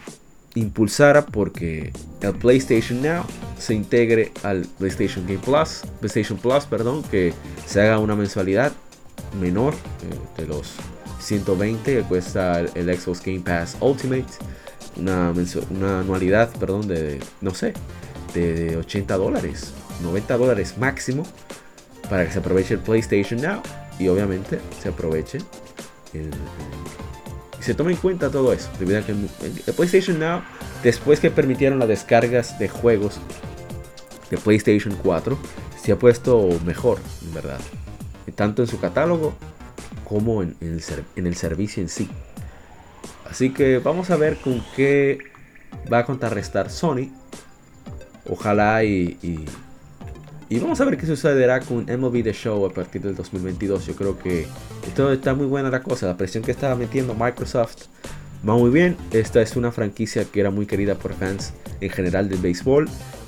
impulsara 0.56 1.26
porque 1.26 1.92
el 2.22 2.34
PlayStation 2.34 3.02
Now 3.02 3.26
se 3.60 3.74
integre 3.74 4.32
al 4.44 4.66
PlayStation 4.78 5.28
Game 5.28 5.40
Plus, 5.40 5.82
PlayStation 6.00 6.38
Plus, 6.38 6.66
perdón, 6.66 7.04
que 7.12 7.34
se 7.66 7.82
haga 7.82 8.00
una 8.00 8.16
mensualidad 8.16 8.72
menor 9.38 9.74
eh, 9.74 10.42
de 10.42 10.48
los 10.48 10.76
120 11.28 11.96
que 11.98 12.04
cuesta 12.04 12.60
el, 12.62 12.98
Xbox 12.98 13.22
Game 13.24 13.42
Pass 13.42 13.78
Ultimate, 13.82 14.26
una, 14.96 15.34
una 15.70 16.00
anualidad, 16.00 16.50
perdón, 16.58 16.88
de 16.88 17.20
no 17.42 17.54
sé, 17.54 17.74
de 18.34 18.78
80 18.78 19.18
dólares, 19.18 19.74
90 20.02 20.38
dólares 20.38 20.78
máximo 20.78 21.24
para 22.10 22.26
que 22.26 22.32
se 22.32 22.40
aproveche 22.40 22.76
el 22.76 22.80
PlayStation 22.80 23.42
Now 23.42 23.62
y 24.00 24.08
obviamente 24.08 24.60
se 24.82 24.90
aproveche 24.90 25.40
el 26.14 26.32
se 27.60 27.74
toma 27.74 27.92
en 27.92 27.98
cuenta 27.98 28.30
todo 28.30 28.54
eso. 28.54 28.70
Debido 28.80 29.00
a 29.00 29.02
que 29.02 29.12
el 29.12 29.74
PlayStation 29.76 30.18
Now, 30.20 30.42
después 30.84 31.20
que 31.20 31.30
permitieron 31.30 31.80
las 31.80 31.90
descargas 31.90 32.58
de 32.60 32.70
juegos 32.70 33.20
de 34.30 34.38
PlayStation 34.38 34.96
4, 35.04 35.38
se 35.84 35.92
ha 35.92 36.00
puesto 36.00 36.48
mejor, 36.66 37.00
en 37.26 37.34
verdad. 37.34 37.60
Tanto 38.36 38.62
en 38.62 38.70
su 38.70 38.80
catálogo 38.80 39.34
como 40.08 40.42
en, 40.42 40.56
el, 40.62 41.36
servicio 41.36 41.82
en 41.82 41.90
sí. 41.90 42.10
Así 43.30 43.52
que 43.52 43.80
vamos 43.80 44.10
a 44.10 44.16
ver 44.16 44.38
con 44.38 44.64
qué 44.76 45.20
va 45.92 46.00
a 46.00 46.06
contrarrestar 46.06 46.70
Sony. 46.70 47.12
Ojalá 48.30 48.84
y 48.84 49.18
y 50.50 50.60
vamos 50.60 50.80
a 50.80 50.86
ver 50.86 50.98
qué 50.98 51.06
sucederá 51.06 51.60
con 51.60 51.86
MLB 51.86 52.24
The 52.24 52.32
Show 52.32 52.66
a 52.66 52.74
partir 52.74 53.02
del 53.02 53.16
2022. 53.16 53.86
Yo 53.86 53.96
creo 53.96 54.18
que 54.18 54.48
esto 54.88 55.12
está 55.12 55.34
muy 55.34 55.46
buena 55.46 55.70
la 55.70 55.84
cosa. 55.84 56.08
La 56.08 56.16
presión 56.16 56.42
que 56.42 56.52
estaba 56.52 56.76
metiendo 56.76 57.14
Microsoft 57.14 57.88
va 58.48 58.56
muy 58.56 58.70
bien. 58.70 58.96
Esta 59.12 59.42
es 59.42 59.58
una 59.58 59.74
franquicia 59.74 60.24
que 60.24 60.40
era 60.40 60.50
muy 60.50 60.66
querida 60.66 60.96
por 60.96 61.14
fans 61.14 61.54
en 61.82 61.90
general 61.90 62.30
del 62.30 62.40
béisbol 62.40 62.88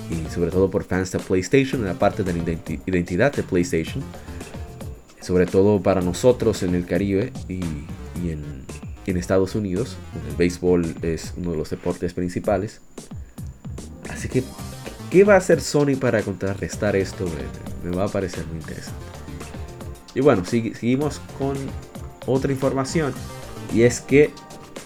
y 0.09 0.31
sobre 0.33 0.49
todo 0.49 0.71
por 0.71 0.85
fans 0.85 1.11
de 1.11 1.19
PlayStation, 1.19 1.81
en 1.81 1.87
la 1.87 1.93
parte 1.95 2.23
de 2.23 2.33
la 2.33 2.39
identidad 2.85 3.33
de 3.33 3.43
PlayStation. 3.43 4.01
Sobre 5.29 5.45
todo 5.45 5.79
para 5.79 6.01
nosotros 6.01 6.63
en 6.63 6.73
el 6.73 6.87
Caribe 6.87 7.31
y, 7.47 7.59
en, 8.27 8.65
en 9.05 9.17
Estados 9.17 9.53
Unidos, 9.53 9.95
donde 10.15 10.31
el 10.31 10.35
béisbol 10.35 10.95
es 11.03 11.35
uno 11.37 11.51
de 11.51 11.57
los 11.57 11.69
deportes 11.69 12.15
principales. 12.15 12.81
Así 14.09 14.27
que 14.27 14.43
¿Qué 15.09 15.23
va 15.23 15.33
a 15.33 15.37
hacer 15.37 15.59
Sony 15.59 15.95
para 15.99 16.21
contrarrestar 16.21 16.95
esto? 16.95 17.25
Me, 17.83 17.95
va 17.95 18.03
a 18.03 18.07
parecer 18.07 18.45
muy 18.45 18.57
interesante. 18.57 18.99
Y 20.13 20.21
bueno, 20.21 20.45
seguimos 20.45 21.19
con 21.39 21.57
otra 22.27 22.51
información. 22.51 23.11
Y 23.73 23.81
es 23.83 24.01
que 24.01 24.29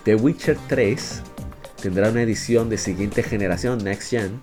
The 0.06 0.16
Witcher 0.16 0.58
3 0.70 1.22
tendrá 1.82 2.10
una 2.10 2.22
edición 2.22 2.70
de 2.70 2.78
siguiente 2.78 3.22
generación 3.22 3.84
Next 3.84 4.12
Gen. 4.12 4.40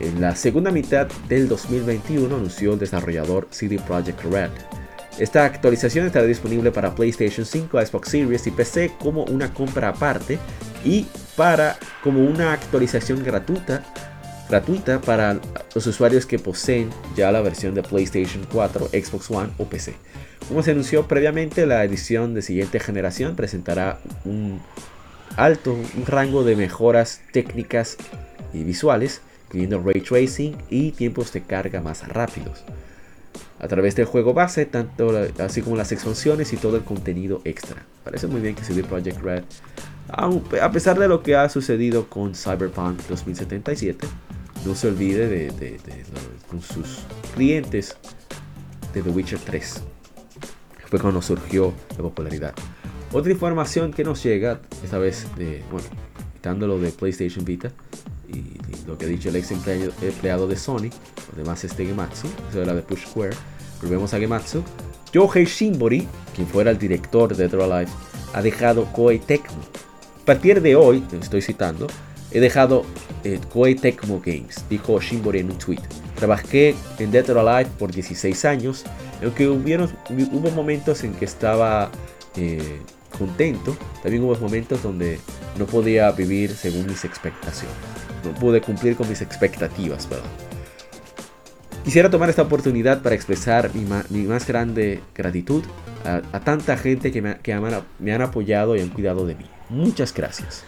En 0.00 0.20
la 0.20 0.36
segunda 0.36 0.70
mitad 0.70 1.08
del 1.30 1.48
2021 1.48 2.36
anunció 2.36 2.74
el 2.74 2.78
desarrollador 2.78 3.48
CD 3.50 3.78
Projekt 3.78 4.22
Red. 4.24 4.50
Esta 5.20 5.44
actualización 5.44 6.06
estará 6.06 6.24
disponible 6.24 6.72
para 6.72 6.94
PlayStation 6.94 7.44
5, 7.44 7.78
Xbox 7.78 8.08
Series 8.08 8.46
y 8.46 8.50
PC 8.50 8.92
como 8.98 9.24
una 9.24 9.52
compra 9.52 9.90
aparte 9.90 10.38
y 10.82 11.06
para 11.36 11.76
como 12.02 12.24
una 12.24 12.54
actualización 12.54 13.22
gratuita 13.22 13.84
gratuita 14.48 15.00
para 15.02 15.38
los 15.74 15.86
usuarios 15.86 16.24
que 16.24 16.38
poseen 16.38 16.88
ya 17.14 17.30
la 17.30 17.42
versión 17.42 17.74
de 17.74 17.82
PlayStation 17.82 18.46
4, 18.50 18.88
Xbox 18.88 19.30
One 19.30 19.50
o 19.58 19.66
PC. 19.66 19.94
como 20.48 20.62
se 20.62 20.70
anunció 20.70 21.06
previamente, 21.06 21.66
la 21.66 21.84
edición 21.84 22.32
de 22.32 22.40
siguiente 22.40 22.80
generación 22.80 23.36
presentará 23.36 24.00
un 24.24 24.60
alto, 25.36 25.74
un 25.74 26.06
rango 26.06 26.44
de 26.44 26.56
mejoras 26.56 27.20
técnicas 27.30 27.98
y 28.54 28.64
visuales, 28.64 29.20
incluyendo 29.48 29.82
ray 29.82 30.00
tracing 30.00 30.56
y 30.70 30.92
tiempos 30.92 31.30
de 31.34 31.42
carga 31.42 31.82
más 31.82 32.08
rápidos. 32.08 32.64
A 33.60 33.68
través 33.68 33.94
del 33.94 34.06
juego 34.06 34.32
base, 34.32 34.64
tanto 34.66 35.12
así 35.38 35.60
como 35.62 35.76
las 35.76 35.92
expansiones 35.92 36.52
y 36.52 36.56
todo 36.56 36.76
el 36.76 36.82
contenido 36.82 37.42
extra. 37.44 37.84
Parece 38.04 38.26
muy 38.26 38.40
bien 38.40 38.54
que 38.54 38.64
CD 38.64 38.82
Projekt 38.82 39.20
Red, 39.20 39.44
a 40.12 40.72
pesar 40.72 40.98
de 40.98 41.08
lo 41.08 41.22
que 41.22 41.36
ha 41.36 41.48
sucedido 41.48 42.08
con 42.08 42.34
Cyberpunk 42.34 43.00
2077, 43.08 44.06
no 44.64 44.74
se 44.74 44.88
olvide 44.88 45.28
de, 45.28 45.78
con 46.48 46.60
sus 46.60 47.00
clientes 47.34 47.96
de 48.92 49.02
The 49.02 49.10
Witcher 49.10 49.38
3. 49.38 49.82
Fue 50.86 50.98
cuando 50.98 51.22
surgió 51.22 51.72
la 51.90 52.02
popularidad. 52.02 52.54
Otra 53.12 53.30
información 53.30 53.92
que 53.92 54.04
nos 54.04 54.22
llega, 54.22 54.60
esta 54.82 54.98
vez 54.98 55.26
de, 55.36 55.62
bueno, 55.70 55.86
quitándolo 56.34 56.78
de 56.78 56.90
PlayStation 56.90 57.44
Vita 57.44 57.70
y, 58.32 58.86
lo 58.86 58.98
que 58.98 59.04
ha 59.04 59.08
dicho 59.08 59.28
el 59.28 59.36
ex 59.36 59.50
empleado, 59.52 60.48
de 60.48 60.56
Sony, 60.56 60.90
además 61.34 61.62
este 61.64 61.86
Gematsu, 61.86 62.28
eso 62.48 62.62
era 62.62 62.74
de 62.74 62.82
Push 62.82 63.06
Square, 63.06 63.36
volvemos 63.80 64.12
a 64.14 64.18
Gematsu. 64.18 64.62
Yohei 65.12 65.44
Shimbori, 65.44 66.06
quien 66.34 66.46
fuera 66.46 66.70
el 66.70 66.78
director 66.78 67.34
de 67.34 67.48
Dead 67.48 67.60
or 67.60 67.86
ha 68.32 68.42
dejado 68.42 68.84
Koei 68.92 69.18
Tecmo. 69.18 69.60
A 70.22 70.24
partir 70.24 70.60
de 70.60 70.76
hoy, 70.76 71.02
estoy 71.20 71.42
citando, 71.42 71.88
he 72.30 72.40
dejado 72.40 72.84
eh, 73.24 73.40
Koei 73.52 73.74
Tecmo 73.74 74.20
Games, 74.24 74.64
dijo 74.68 75.00
Shimbori 75.00 75.40
en 75.40 75.50
un 75.50 75.58
tweet. 75.58 75.80
Trabajé 76.16 76.74
en 76.98 77.10
Dead 77.10 77.28
or 77.30 77.38
Alive 77.38 77.70
por 77.78 77.92
16 77.92 78.44
años, 78.44 78.84
aunque 79.22 79.48
hubieron, 79.48 79.90
hubo 80.32 80.50
momentos 80.50 81.02
en 81.02 81.12
que 81.14 81.24
estaba 81.24 81.90
eh, 82.36 82.80
contento, 83.18 83.76
también 84.02 84.22
hubo 84.22 84.36
momentos 84.36 84.82
donde 84.82 85.18
no 85.58 85.66
podía 85.66 86.10
vivir 86.12 86.50
según 86.52 86.86
mis 86.86 87.04
expectaciones. 87.04 87.76
No 88.24 88.32
pude 88.34 88.60
cumplir 88.60 88.96
con 88.96 89.08
mis 89.08 89.22
expectativas, 89.22 90.08
¿verdad? 90.08 90.24
Quisiera 91.84 92.10
tomar 92.10 92.28
esta 92.28 92.42
oportunidad 92.42 93.00
para 93.00 93.14
expresar 93.14 93.70
mi, 93.74 93.84
más 94.24 94.46
grande 94.46 95.00
gratitud 95.14 95.64
a, 96.04 96.40
tanta 96.40 96.76
gente 96.76 97.10
que, 97.10 97.22
me, 97.22 97.38
me, 97.98 98.12
han 98.12 98.22
apoyado 98.22 98.76
y 98.76 98.80
han 98.80 98.90
cuidado 98.90 99.26
de 99.26 99.34
mí. 99.34 99.46
Muchas 99.70 100.12
gracias. 100.12 100.62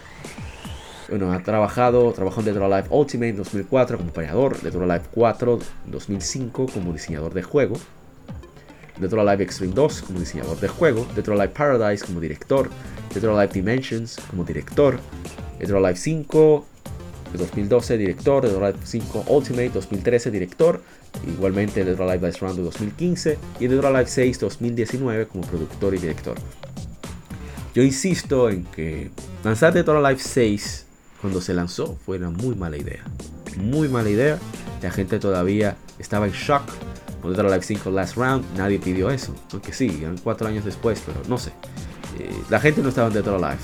Bueno, 1.10 1.30
ha 1.32 1.42
trabajado, 1.42 2.12
trabajó 2.12 2.40
en 2.40 2.46
Dead 2.46 2.56
or 2.56 2.72
Alive 2.72 2.88
Ultimate 2.88 3.28
en 3.28 3.36
2004 3.36 3.98
como 3.98 4.08
operador, 4.08 4.58
Dead 4.62 4.74
or 4.74 4.84
Alive 4.84 5.04
4 5.12 5.58
en 5.84 5.92
2005 5.92 6.66
como 6.72 6.92
diseñador 6.94 7.34
de 7.34 7.42
juego, 7.42 7.76
Dead 8.98 9.12
or 9.12 9.20
Alive 9.20 9.44
Extreme 9.44 9.74
2 9.74 10.02
como 10.02 10.20
diseñador 10.20 10.58
de 10.60 10.68
juego, 10.68 11.06
Dead 11.14 11.28
or 11.28 11.34
Alive 11.34 11.52
Paradise 11.52 12.06
como 12.06 12.20
director, 12.20 12.70
Dead 13.12 13.22
or 13.24 13.38
Alive 13.38 13.52
Dimensions 13.52 14.18
como 14.30 14.44
director, 14.44 14.98
Dead 15.58 15.70
or 15.70 15.76
Alive 15.76 15.96
5 15.96 16.66
de 17.32 17.38
2012 17.38 17.98
director, 17.98 18.42
Dead 18.44 18.54
or 18.54 18.64
Alive 18.64 18.78
5 18.84 19.24
Ultimate 19.28 19.70
2013 19.70 20.30
director, 20.30 20.82
igualmente 21.26 21.82
or 21.82 22.02
Alive 22.02 22.26
Dice 22.26 22.40
Round 22.40 22.58
de 22.58 22.64
2015 22.64 23.38
y 23.60 23.66
Dead 23.66 23.78
or 23.78 23.86
Alive 23.86 24.06
6 24.06 24.40
2019 24.40 25.26
como 25.26 25.44
productor 25.46 25.94
y 25.94 25.98
director. 25.98 26.36
Yo 27.74 27.82
insisto 27.82 28.50
en 28.50 28.64
que 28.64 29.10
lanzar 29.44 29.72
Dead 29.72 29.88
or 29.88 30.04
Alive 30.04 30.20
6 30.20 30.86
cuando 31.20 31.40
se 31.40 31.54
lanzó 31.54 31.96
fue 32.04 32.18
una 32.18 32.30
muy 32.30 32.54
mala 32.54 32.76
idea. 32.76 33.02
Muy 33.56 33.88
mala 33.88 34.10
idea. 34.10 34.38
La 34.82 34.90
gente 34.90 35.18
todavía 35.18 35.76
estaba 35.98 36.26
en 36.26 36.32
shock 36.32 36.64
con 37.22 37.32
Dead 37.32 37.40
or 37.40 37.46
Alive 37.46 37.64
5 37.64 37.90
Last 37.90 38.16
Round. 38.16 38.44
Nadie 38.56 38.78
pidió 38.78 39.10
eso. 39.10 39.34
Aunque 39.52 39.72
sí, 39.72 40.00
eran 40.02 40.18
cuatro 40.18 40.48
años 40.48 40.64
después, 40.64 41.02
pero 41.06 41.20
no 41.28 41.38
sé. 41.38 41.50
Eh, 42.18 42.30
la 42.50 42.60
gente 42.60 42.82
no 42.82 42.90
estaba 42.90 43.08
en 43.08 43.14
Dead 43.14 43.26
or 43.26 43.42
Alive. 43.42 43.62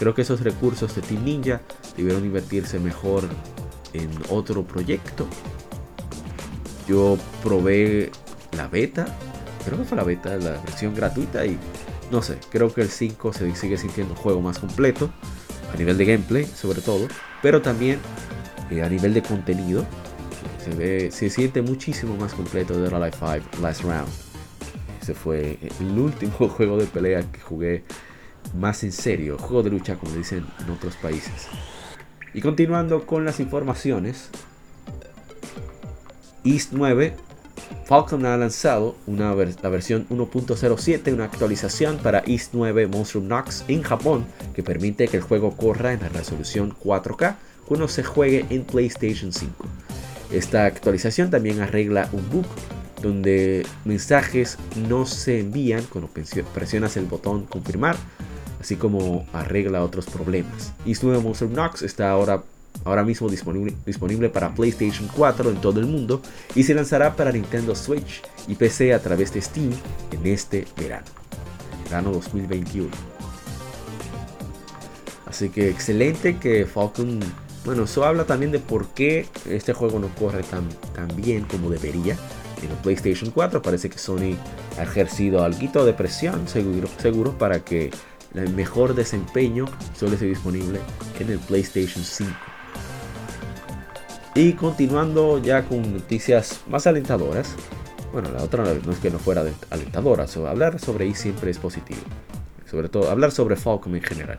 Creo 0.00 0.14
que 0.14 0.22
esos 0.22 0.40
recursos 0.40 0.94
de 0.94 1.02
Team 1.02 1.24
Ninja 1.24 1.60
debieron 1.94 2.24
invertirse 2.24 2.78
mejor 2.78 3.28
en 3.92 4.08
otro 4.30 4.62
proyecto. 4.62 5.26
Yo 6.88 7.18
probé 7.44 8.10
la 8.56 8.66
beta. 8.66 9.04
Creo 9.62 9.76
que 9.76 9.84
fue 9.84 9.98
la 9.98 10.04
beta, 10.04 10.38
la 10.38 10.52
versión 10.52 10.94
gratuita 10.94 11.44
y 11.44 11.58
no 12.10 12.22
sé, 12.22 12.38
creo 12.50 12.72
que 12.72 12.80
el 12.80 12.88
5 12.88 13.34
se 13.34 13.54
sigue 13.54 13.76
sintiendo 13.76 14.14
un 14.14 14.18
juego 14.18 14.40
más 14.40 14.58
completo 14.58 15.10
a 15.70 15.76
nivel 15.76 15.98
de 15.98 16.06
gameplay 16.06 16.46
sobre 16.46 16.80
todo, 16.80 17.06
pero 17.42 17.60
también 17.60 17.98
eh, 18.70 18.82
a 18.82 18.88
nivel 18.88 19.12
de 19.12 19.20
contenido 19.20 19.84
se 20.64 20.74
ve, 20.74 21.10
se 21.10 21.28
siente 21.28 21.60
muchísimo 21.60 22.16
más 22.16 22.32
completo 22.32 22.80
de 22.80 22.88
Alive 22.88 23.12
5 23.18 23.60
Last 23.60 23.82
Round. 23.82 24.08
Ese 25.02 25.12
fue 25.12 25.58
el 25.78 25.98
último 25.98 26.48
juego 26.56 26.78
de 26.78 26.86
pelea 26.86 27.20
que 27.30 27.40
jugué 27.40 27.84
más 28.54 28.82
en 28.84 28.92
serio, 28.92 29.38
juego 29.38 29.62
de 29.62 29.70
lucha 29.70 29.96
como 29.96 30.12
dicen 30.14 30.46
en 30.60 30.70
otros 30.70 30.96
países. 30.96 31.48
Y 32.34 32.40
continuando 32.40 33.06
con 33.06 33.24
las 33.24 33.40
informaciones, 33.40 34.30
East 36.44 36.70
9 36.72 37.14
Falcon 37.90 38.24
ha 38.24 38.36
lanzado 38.36 38.96
una 39.06 39.34
la 39.34 39.68
versión 39.68 40.06
1.07, 40.10 41.12
una 41.12 41.24
actualización 41.24 41.98
para 41.98 42.20
East 42.20 42.50
9 42.52 42.86
Monstrum 42.86 43.26
Nox 43.26 43.64
en 43.66 43.82
Japón 43.82 44.26
que 44.54 44.62
permite 44.62 45.08
que 45.08 45.16
el 45.16 45.24
juego 45.24 45.56
corra 45.56 45.92
en 45.92 46.00
la 46.00 46.08
resolución 46.08 46.72
4K 46.72 47.34
cuando 47.66 47.88
se 47.88 48.04
juegue 48.04 48.46
en 48.50 48.62
PlayStation 48.62 49.32
5. 49.32 49.52
Esta 50.30 50.66
actualización 50.66 51.30
también 51.30 51.60
arregla 51.60 52.08
un 52.12 52.30
bug 52.30 52.46
donde 53.02 53.66
mensajes 53.84 54.56
no 54.88 55.04
se 55.06 55.40
envían 55.40 55.82
cuando 55.84 56.10
presionas 56.54 56.96
el 56.96 57.06
botón 57.06 57.46
confirmar, 57.46 57.96
así 58.60 58.76
como 58.76 59.26
arregla 59.32 59.82
otros 59.82 60.06
problemas. 60.06 60.72
East 60.84 61.02
9 61.02 61.22
Monstrum 61.22 61.52
Nox 61.52 61.82
está 61.82 62.10
ahora 62.10 62.42
ahora 62.84 63.04
mismo 63.04 63.28
disponible, 63.28 63.74
disponible 63.84 64.28
para 64.28 64.54
PlayStation 64.54 65.08
4 65.14 65.50
en 65.50 65.56
todo 65.56 65.80
el 65.80 65.86
mundo 65.86 66.22
y 66.54 66.62
se 66.62 66.74
lanzará 66.74 67.16
para 67.16 67.32
Nintendo 67.32 67.74
Switch 67.74 68.22
y 68.46 68.54
PC 68.54 68.94
a 68.94 69.00
través 69.00 69.32
de 69.34 69.42
Steam 69.42 69.72
en 70.12 70.26
este 70.26 70.66
verano, 70.76 71.06
verano 71.84 72.12
2021. 72.12 72.88
Así 75.26 75.48
que 75.48 75.68
excelente 75.68 76.38
que 76.38 76.66
Falcon, 76.66 77.20
bueno, 77.64 77.84
eso 77.84 78.04
habla 78.04 78.24
también 78.24 78.50
de 78.50 78.58
por 78.58 78.88
qué 78.88 79.26
este 79.48 79.72
juego 79.72 79.98
no 79.98 80.08
corre 80.14 80.42
tan, 80.42 80.68
tan 80.94 81.08
bien 81.16 81.44
como 81.44 81.70
debería 81.70 82.16
en 82.62 82.70
el 82.70 82.76
PlayStation 82.78 83.30
4. 83.30 83.62
Parece 83.62 83.88
que 83.88 83.98
Sony 83.98 84.34
ha 84.78 84.82
ejercido 84.82 85.44
algo 85.44 85.84
de 85.84 85.92
presión, 85.92 86.48
seguro, 86.48 86.88
seguro 86.98 87.38
para 87.38 87.60
que 87.60 87.90
el 88.34 88.52
mejor 88.54 88.94
desempeño 88.94 89.66
solo 89.96 90.14
esté 90.14 90.26
disponible 90.26 90.80
en 91.18 91.30
el 91.30 91.38
PlayStation 91.38 92.04
5. 92.04 92.30
Y 94.34 94.52
continuando 94.52 95.38
ya 95.38 95.64
con 95.64 95.94
noticias 95.94 96.60
más 96.68 96.86
alentadoras. 96.86 97.56
Bueno, 98.12 98.30
la 98.30 98.42
otra 98.42 98.64
no 98.64 98.92
es 98.92 98.98
que 98.98 99.10
no 99.10 99.18
fuera 99.18 99.44
alentadora, 99.70 100.26
hablar 100.48 100.78
sobre 100.78 101.06
I 101.06 101.14
siempre 101.14 101.50
es 101.50 101.58
positivo. 101.58 102.00
Sobre 102.68 102.88
todo, 102.88 103.10
hablar 103.10 103.32
sobre 103.32 103.56
Falcom 103.56 103.94
en 103.96 104.02
general. 104.02 104.38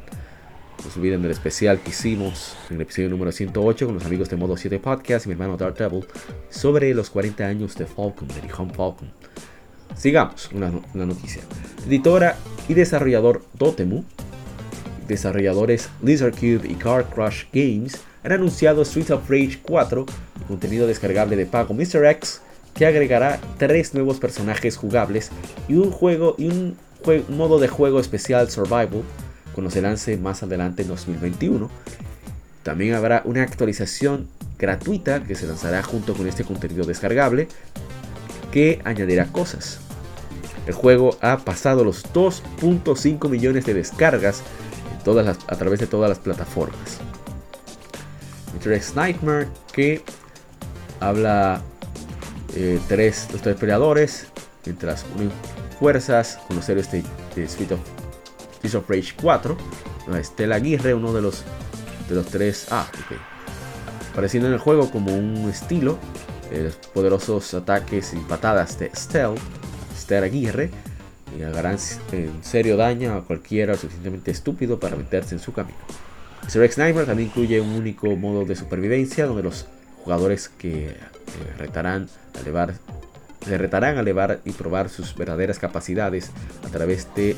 No 0.83 0.89
se 0.89 0.99
olviden 0.99 1.21
del 1.21 1.31
especial 1.31 1.79
que 1.79 1.91
hicimos 1.91 2.55
en 2.69 2.77
el 2.77 2.81
episodio 2.81 3.09
número 3.09 3.31
108 3.31 3.85
con 3.85 3.95
los 3.95 4.05
amigos 4.05 4.29
de 4.29 4.37
Modo 4.37 4.57
7 4.57 4.79
Podcast 4.79 5.25
y 5.25 5.29
mi 5.29 5.33
hermano 5.33 5.57
Dark 5.57 5.75
Devil 5.75 6.05
sobre 6.49 6.93
los 6.93 7.09
40 7.09 7.45
años 7.45 7.75
de 7.75 7.85
Falcon, 7.85 8.27
de 8.29 8.41
Nihon 8.41 8.73
Falcon. 8.73 9.11
Sigamos, 9.97 10.49
una, 10.53 10.71
una 10.93 11.05
noticia. 11.05 11.41
Editora 11.87 12.37
y 12.67 12.73
desarrollador 12.73 13.43
Dotemu, 13.53 14.03
desarrolladores 15.07 15.89
Lizard 16.01 16.33
Cube 16.33 16.67
y 16.67 16.75
Car 16.75 17.05
Crush 17.09 17.45
Games, 17.51 17.99
han 18.23 18.31
anunciado 18.33 18.85
Streets 18.85 19.11
of 19.11 19.29
Rage 19.29 19.59
4, 19.61 20.05
contenido 20.47 20.87
descargable 20.87 21.35
de 21.35 21.45
pago 21.45 21.73
Mr. 21.73 22.05
X, 22.05 22.41
que 22.73 22.85
agregará 22.85 23.39
tres 23.57 23.93
nuevos 23.93 24.19
personajes 24.19 24.77
jugables 24.77 25.31
y 25.67 25.75
un 25.75 25.91
juego 25.91 26.35
y 26.37 26.47
un, 26.47 26.77
modo 27.29 27.59
de 27.59 27.67
juego 27.67 27.99
especial 27.99 28.49
Survival, 28.49 29.03
cuando 29.53 29.71
se 29.71 29.81
lance 29.81 30.17
más 30.17 30.43
adelante 30.43 30.83
en 30.83 30.87
2021. 30.89 31.69
También 32.63 32.93
habrá 32.93 33.23
una 33.25 33.41
actualización 33.41 34.27
gratuita 34.57 35.23
que 35.23 35.33
se 35.33 35.47
lanzará 35.47 35.81
junto 35.81 36.13
con 36.13 36.27
este 36.27 36.43
contenido 36.43 36.85
descargable 36.85 37.47
que 38.51 38.81
añadirá 38.83 39.27
cosas. 39.27 39.79
El 40.67 40.73
juego 40.73 41.17
ha 41.21 41.37
pasado 41.37 41.83
los 41.83 42.05
2.5 42.13 43.29
millones 43.29 43.65
de 43.65 43.73
descargas 43.73 44.43
todas 45.03 45.37
a 45.47 45.55
través 45.55 45.79
de 45.79 45.87
todas 45.87 46.09
las 46.09 46.19
plataformas. 46.19 46.99
Tres 48.61 48.95
Nightmare 48.95 49.47
que 49.73 50.03
habla 50.99 51.63
eh, 52.55 52.79
tres, 52.87 53.27
los 53.31 53.41
tres 53.41 53.55
peleadores 53.55 54.27
mientras 54.65 55.05
unen 55.15 55.31
fuerzas 55.79 56.39
con 56.47 56.57
los 56.57 56.69
héroes 56.69 56.91
de, 56.91 57.03
Street, 57.43 57.71
of, 57.71 58.89
Rage 58.89 59.13
4 59.19 59.57
Estela 60.19 60.57
Aguirre 60.57 60.93
uno 60.93 61.11
de 61.13 61.21
los 61.21 61.43
de 62.07 62.15
los 62.15 62.27
tres 62.27 62.67
ah 62.69 62.85
ok 62.93 63.17
apareciendo 64.11 64.47
en 64.47 64.53
el 64.53 64.59
juego 64.59 64.91
como 64.91 65.15
un 65.15 65.49
estilo 65.49 65.97
eh, 66.51 66.71
poderosos 66.93 67.53
ataques 67.53 68.13
y 68.13 68.17
patadas 68.17 68.77
de 68.79 68.87
Estelle 68.87 69.35
Estela 69.93 70.25
Aguirre 70.25 70.69
y 71.37 71.43
harán 71.43 71.77
en 72.11 72.43
serio 72.43 72.77
daño 72.77 73.13
a 73.13 73.23
cualquiera 73.23 73.75
suficientemente 73.75 74.31
estúpido 74.31 74.79
para 74.79 74.95
meterse 74.95 75.35
en 75.35 75.39
su 75.39 75.53
camino. 75.53 75.77
Mr. 76.43 76.63
X 76.63 76.77
Nightmare 76.77 77.07
también 77.07 77.29
incluye 77.29 77.61
un 77.61 77.69
único 77.69 78.15
modo 78.15 78.45
de 78.45 78.55
supervivencia 78.55 79.25
donde 79.25 79.43
los 79.43 79.67
jugadores 80.03 80.49
que 80.49 80.95
retarán 81.57 82.09
a 82.35 82.39
elevar 82.41 82.73
se 83.45 83.57
retarán 83.57 83.97
a 83.97 84.01
elevar 84.01 84.39
y 84.45 84.51
probar 84.51 84.89
sus 84.89 85.15
verdaderas 85.15 85.57
capacidades 85.57 86.31
a 86.63 86.69
través 86.69 87.07
de 87.15 87.35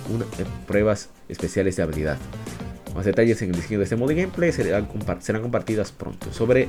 pruebas 0.67 1.10
especiales 1.30 1.76
de 1.78 1.84
habilidad. 1.84 2.17
Más 2.93 3.06
detalles 3.06 3.41
en 3.41 3.49
el 3.49 3.56
diseño 3.56 3.79
de 3.79 3.86
este 3.86 3.95
modo 3.95 4.10
de 4.10 4.15
gameplay 4.15 4.51
serán, 4.51 4.86
compartidas 4.86 5.91
pronto. 5.91 6.32
Sobre 6.32 6.67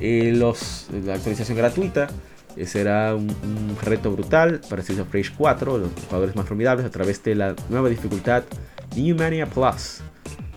eh, 0.00 0.32
la 0.34 1.14
actualización 1.14 1.56
gratuita, 1.56 2.08
eh, 2.56 2.66
será 2.66 3.14
un, 3.14 3.76
reto 3.82 4.10
brutal 4.12 4.60
para 4.68 4.82
Streets 4.82 5.00
of 5.00 5.12
Rage 5.12 5.32
4, 5.36 5.78
los 5.78 5.90
jugadores 6.08 6.36
más 6.36 6.46
formidables, 6.46 6.86
a 6.86 6.90
través 6.90 7.22
de 7.22 7.34
la 7.34 7.54
nueva 7.68 7.88
dificultad 7.88 8.44
New 8.96 9.16
Mania 9.16 9.46
Plus. 9.46 10.00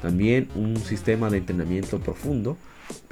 También 0.01 0.49
un 0.55 0.77
sistema 0.77 1.29
de 1.29 1.37
entrenamiento 1.37 1.99
profundo 1.99 2.57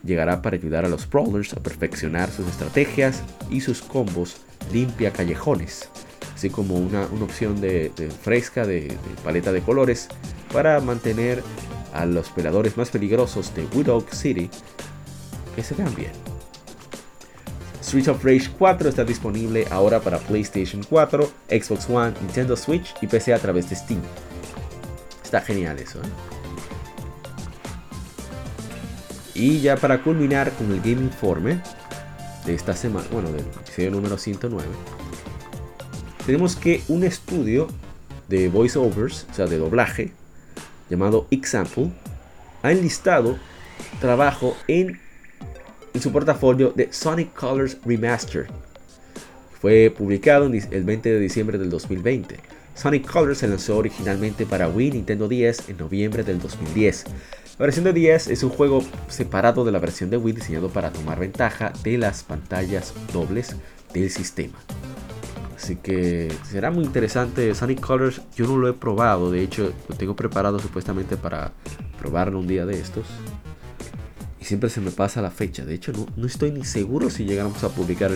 llegará 0.03 0.41
para 0.41 0.57
ayudar 0.57 0.85
a 0.85 0.89
los 0.89 1.09
brawlers 1.09 1.53
a 1.53 1.63
perfeccionar 1.63 2.29
sus 2.29 2.47
estrategias 2.47 3.23
y 3.49 3.61
sus 3.61 3.81
combos 3.81 4.37
limpia 4.71 5.11
callejones, 5.11 5.89
así 6.35 6.49
como 6.49 6.75
una, 6.75 7.03
opción 7.21 7.61
de, 7.61 7.91
fresca 8.21 8.67
de, 8.67 8.95
paleta 9.23 9.51
de 9.51 9.61
colores 9.61 10.09
para 10.51 10.79
mantener 10.81 11.41
a 11.93 12.05
los 12.05 12.29
peladores 12.29 12.75
más 12.77 12.89
peligrosos 12.89 13.53
de 13.55 13.65
Widow 13.73 14.05
City 14.11 14.49
que 15.55 15.63
se 15.63 15.75
vean 15.75 15.93
bien. 15.95 16.11
Streets 17.83 18.07
of 18.07 18.23
Rage 18.23 18.49
4 18.57 18.89
está 18.89 19.03
disponible 19.03 19.67
ahora 19.69 19.99
para 19.99 20.17
PlayStation 20.17 20.81
4, 20.89 21.29
Xbox 21.49 21.89
One, 21.89 22.13
Nintendo 22.21 22.55
Switch 22.55 22.93
y 23.01 23.07
PC 23.07 23.33
a 23.33 23.39
través 23.39 23.69
de 23.69 23.75
Steam. 23.75 24.01
Está 25.23 25.41
genial 25.41 25.77
eso. 25.79 25.99
¿eh? 25.99 26.33
Y 29.35 29.61
ya 29.61 29.77
para 29.77 30.01
culminar 30.01 30.51
con 30.53 30.71
el 30.71 30.79
Game 30.79 31.01
Informe 31.03 31.59
de 32.45 32.55
esta 32.55 32.75
semana, 32.75 33.05
bueno, 33.11 33.31
del 33.31 33.41
episodio 33.41 33.91
número 33.91 34.17
109, 34.17 34.67
tenemos 36.25 36.55
que 36.55 36.81
un 36.87 37.03
estudio 37.03 37.67
de 38.29 38.47
voiceovers, 38.47 39.27
o 39.31 39.33
sea, 39.33 39.45
de 39.45 39.57
doblaje, 39.57 40.13
llamado 40.93 41.27
Example, 41.31 41.91
ha 42.61 42.71
enlistado 42.71 43.37
trabajo 43.99 44.55
en, 44.67 44.99
en 45.93 46.01
su 46.01 46.11
portafolio 46.11 46.71
de 46.75 46.93
Sonic 46.93 47.33
Colors 47.33 47.77
Remaster. 47.83 48.47
Fue 49.59 49.93
publicado 49.95 50.45
el 50.45 50.83
20 50.83 51.09
de 51.09 51.19
diciembre 51.19 51.57
del 51.57 51.69
2020. 51.69 52.37
Sonic 52.75 53.09
Colors 53.09 53.39
se 53.39 53.47
lanzó 53.47 53.77
originalmente 53.77 54.45
para 54.45 54.67
Wii 54.67 54.91
Nintendo 54.91 55.27
10 55.27 55.69
en 55.69 55.77
noviembre 55.77 56.23
del 56.23 56.39
2010. 56.39 57.05
La 57.57 57.65
versión 57.65 57.85
de 57.85 57.93
10 57.93 58.27
es 58.27 58.43
un 58.43 58.49
juego 58.49 58.83
separado 59.07 59.63
de 59.63 59.71
la 59.71 59.79
versión 59.79 60.09
de 60.09 60.17
Wii 60.17 60.35
diseñado 60.35 60.69
para 60.69 60.91
tomar 60.91 61.19
ventaja 61.19 61.73
de 61.83 61.97
las 61.97 62.23
pantallas 62.23 62.93
dobles 63.11 63.55
del 63.93 64.09
sistema. 64.09 64.59
Así 65.63 65.77
que 65.77 66.29
será 66.43 66.71
muy 66.71 66.83
interesante. 66.83 67.55
Sonic 67.55 67.79
Colors 67.79 68.19
yo 68.35 68.45
no 68.47 68.57
lo 68.57 68.67
he 68.67 68.73
probado. 68.73 69.31
De 69.31 69.41
hecho, 69.41 69.71
lo 69.87 69.95
tengo 69.95 70.13
preparado 70.13 70.59
supuestamente 70.59 71.15
para 71.15 71.53
probarlo 71.97 72.37
un 72.39 72.47
día 72.47 72.65
de 72.65 72.77
estos. 72.77 73.05
Y 74.41 74.43
siempre 74.43 74.69
se 74.69 74.81
me 74.81 74.91
pasa 74.91 75.21
la 75.21 75.31
fecha. 75.31 75.63
De 75.63 75.73
hecho, 75.73 75.93
no, 76.17 76.27
estoy 76.27 76.51
ni 76.51 76.65
seguro 76.65 77.09
si 77.09 77.23
llegamos 77.23 77.63
a 77.63 77.69
publicar 77.69 78.11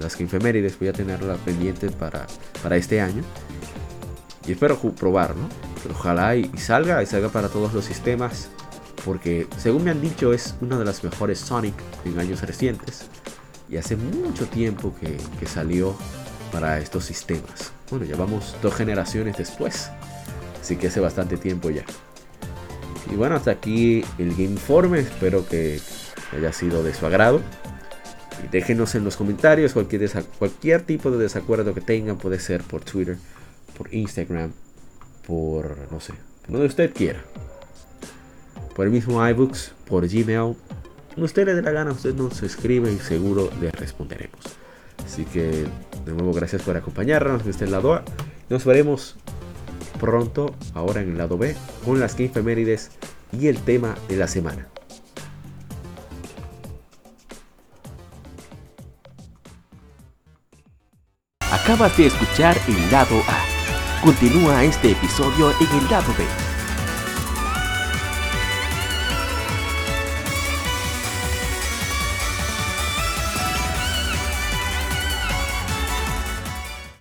las 0.00 0.18
infemérides. 0.18 0.78
Voy 0.78 0.88
a 0.88 0.94
tenerla 0.94 1.34
pendiente 1.34 1.90
para, 1.90 2.26
para 2.62 2.78
este 2.78 3.02
año. 3.02 3.22
Y 4.46 4.52
espero 4.52 4.78
probarlo. 4.78 5.42
ojalá 5.90 6.36
y, 6.36 6.50
salga. 6.56 7.02
Y 7.02 7.06
salga 7.06 7.28
para 7.28 7.50
todos 7.50 7.74
los 7.74 7.84
sistemas. 7.84 8.48
Porque 9.04 9.46
según 9.58 9.84
me 9.84 9.90
han 9.90 10.00
dicho 10.00 10.32
es 10.32 10.54
una 10.62 10.78
de 10.78 10.86
las 10.86 11.04
mejores 11.04 11.38
Sonic 11.38 11.74
en 12.06 12.18
años 12.18 12.40
recientes. 12.40 13.10
Y 13.68 13.76
hace 13.76 13.94
mucho 13.94 14.46
tiempo 14.46 14.94
que, 14.98 15.18
que 15.38 15.44
salió 15.44 15.94
para 16.52 16.78
estos 16.78 17.04
sistemas. 17.04 17.72
Bueno, 17.90 18.04
ya 18.04 18.16
vamos 18.16 18.56
dos 18.62 18.74
generaciones 18.74 19.36
después, 19.36 19.90
así 20.60 20.76
que 20.76 20.88
hace 20.88 21.00
bastante 21.00 21.36
tiempo 21.36 21.70
ya. 21.70 21.84
Y 23.10 23.16
bueno, 23.16 23.36
hasta 23.36 23.52
aquí 23.52 24.04
el 24.18 24.30
Game 24.30 24.44
Informe, 24.44 25.00
espero 25.00 25.46
que 25.46 25.80
haya 26.36 26.52
sido 26.52 26.82
de 26.82 26.94
su 26.94 27.06
agrado. 27.06 27.40
Y 28.44 28.48
déjenos 28.48 28.94
en 28.94 29.04
los 29.04 29.16
comentarios 29.16 29.72
cualquier, 29.72 30.08
cualquier 30.38 30.82
tipo 30.82 31.10
de 31.10 31.18
desacuerdo 31.18 31.74
que 31.74 31.80
tengan, 31.80 32.18
puede 32.18 32.38
ser 32.38 32.62
por 32.62 32.84
Twitter, 32.84 33.16
por 33.76 33.92
Instagram, 33.92 34.52
por 35.26 35.90
no 35.90 36.00
sé, 36.00 36.12
donde 36.46 36.66
usted 36.66 36.92
quiera. 36.92 37.24
Por 38.76 38.86
el 38.86 38.92
mismo 38.92 39.26
iBooks, 39.26 39.72
por 39.88 40.06
Gmail. 40.06 40.54
Cuando 41.08 41.24
usted 41.24 41.46
le 41.46 41.54
dé 41.54 41.62
la 41.62 41.72
gana, 41.72 41.90
usted 41.90 42.14
nos 42.14 42.42
escribe 42.42 42.92
y 42.92 42.98
seguro 42.98 43.50
le 43.60 43.72
responderemos. 43.72 44.38
Así 45.04 45.24
que 45.24 45.66
de 46.08 46.14
nuevo 46.14 46.32
gracias 46.32 46.62
por 46.62 46.76
acompañarnos 46.76 47.42
en 47.42 47.50
este 47.50 47.66
lado 47.66 47.94
A. 47.94 48.02
Nos 48.48 48.64
veremos 48.64 49.16
pronto, 50.00 50.54
ahora 50.74 51.02
en 51.02 51.10
el 51.10 51.18
lado 51.18 51.36
B, 51.36 51.54
con 51.84 52.00
las 52.00 52.16
Game 52.16 52.30
Femérides 52.30 52.90
y 53.32 53.48
el 53.48 53.58
tema 53.58 53.94
de 54.08 54.16
la 54.16 54.26
semana. 54.26 54.68
Acabas 61.50 61.96
de 61.98 62.06
escuchar 62.06 62.56
el 62.66 62.90
lado 62.90 63.18
A. 63.28 64.02
Continúa 64.02 64.64
este 64.64 64.92
episodio 64.92 65.50
en 65.60 65.78
el 65.78 65.90
lado 65.90 66.14
B 66.16 66.47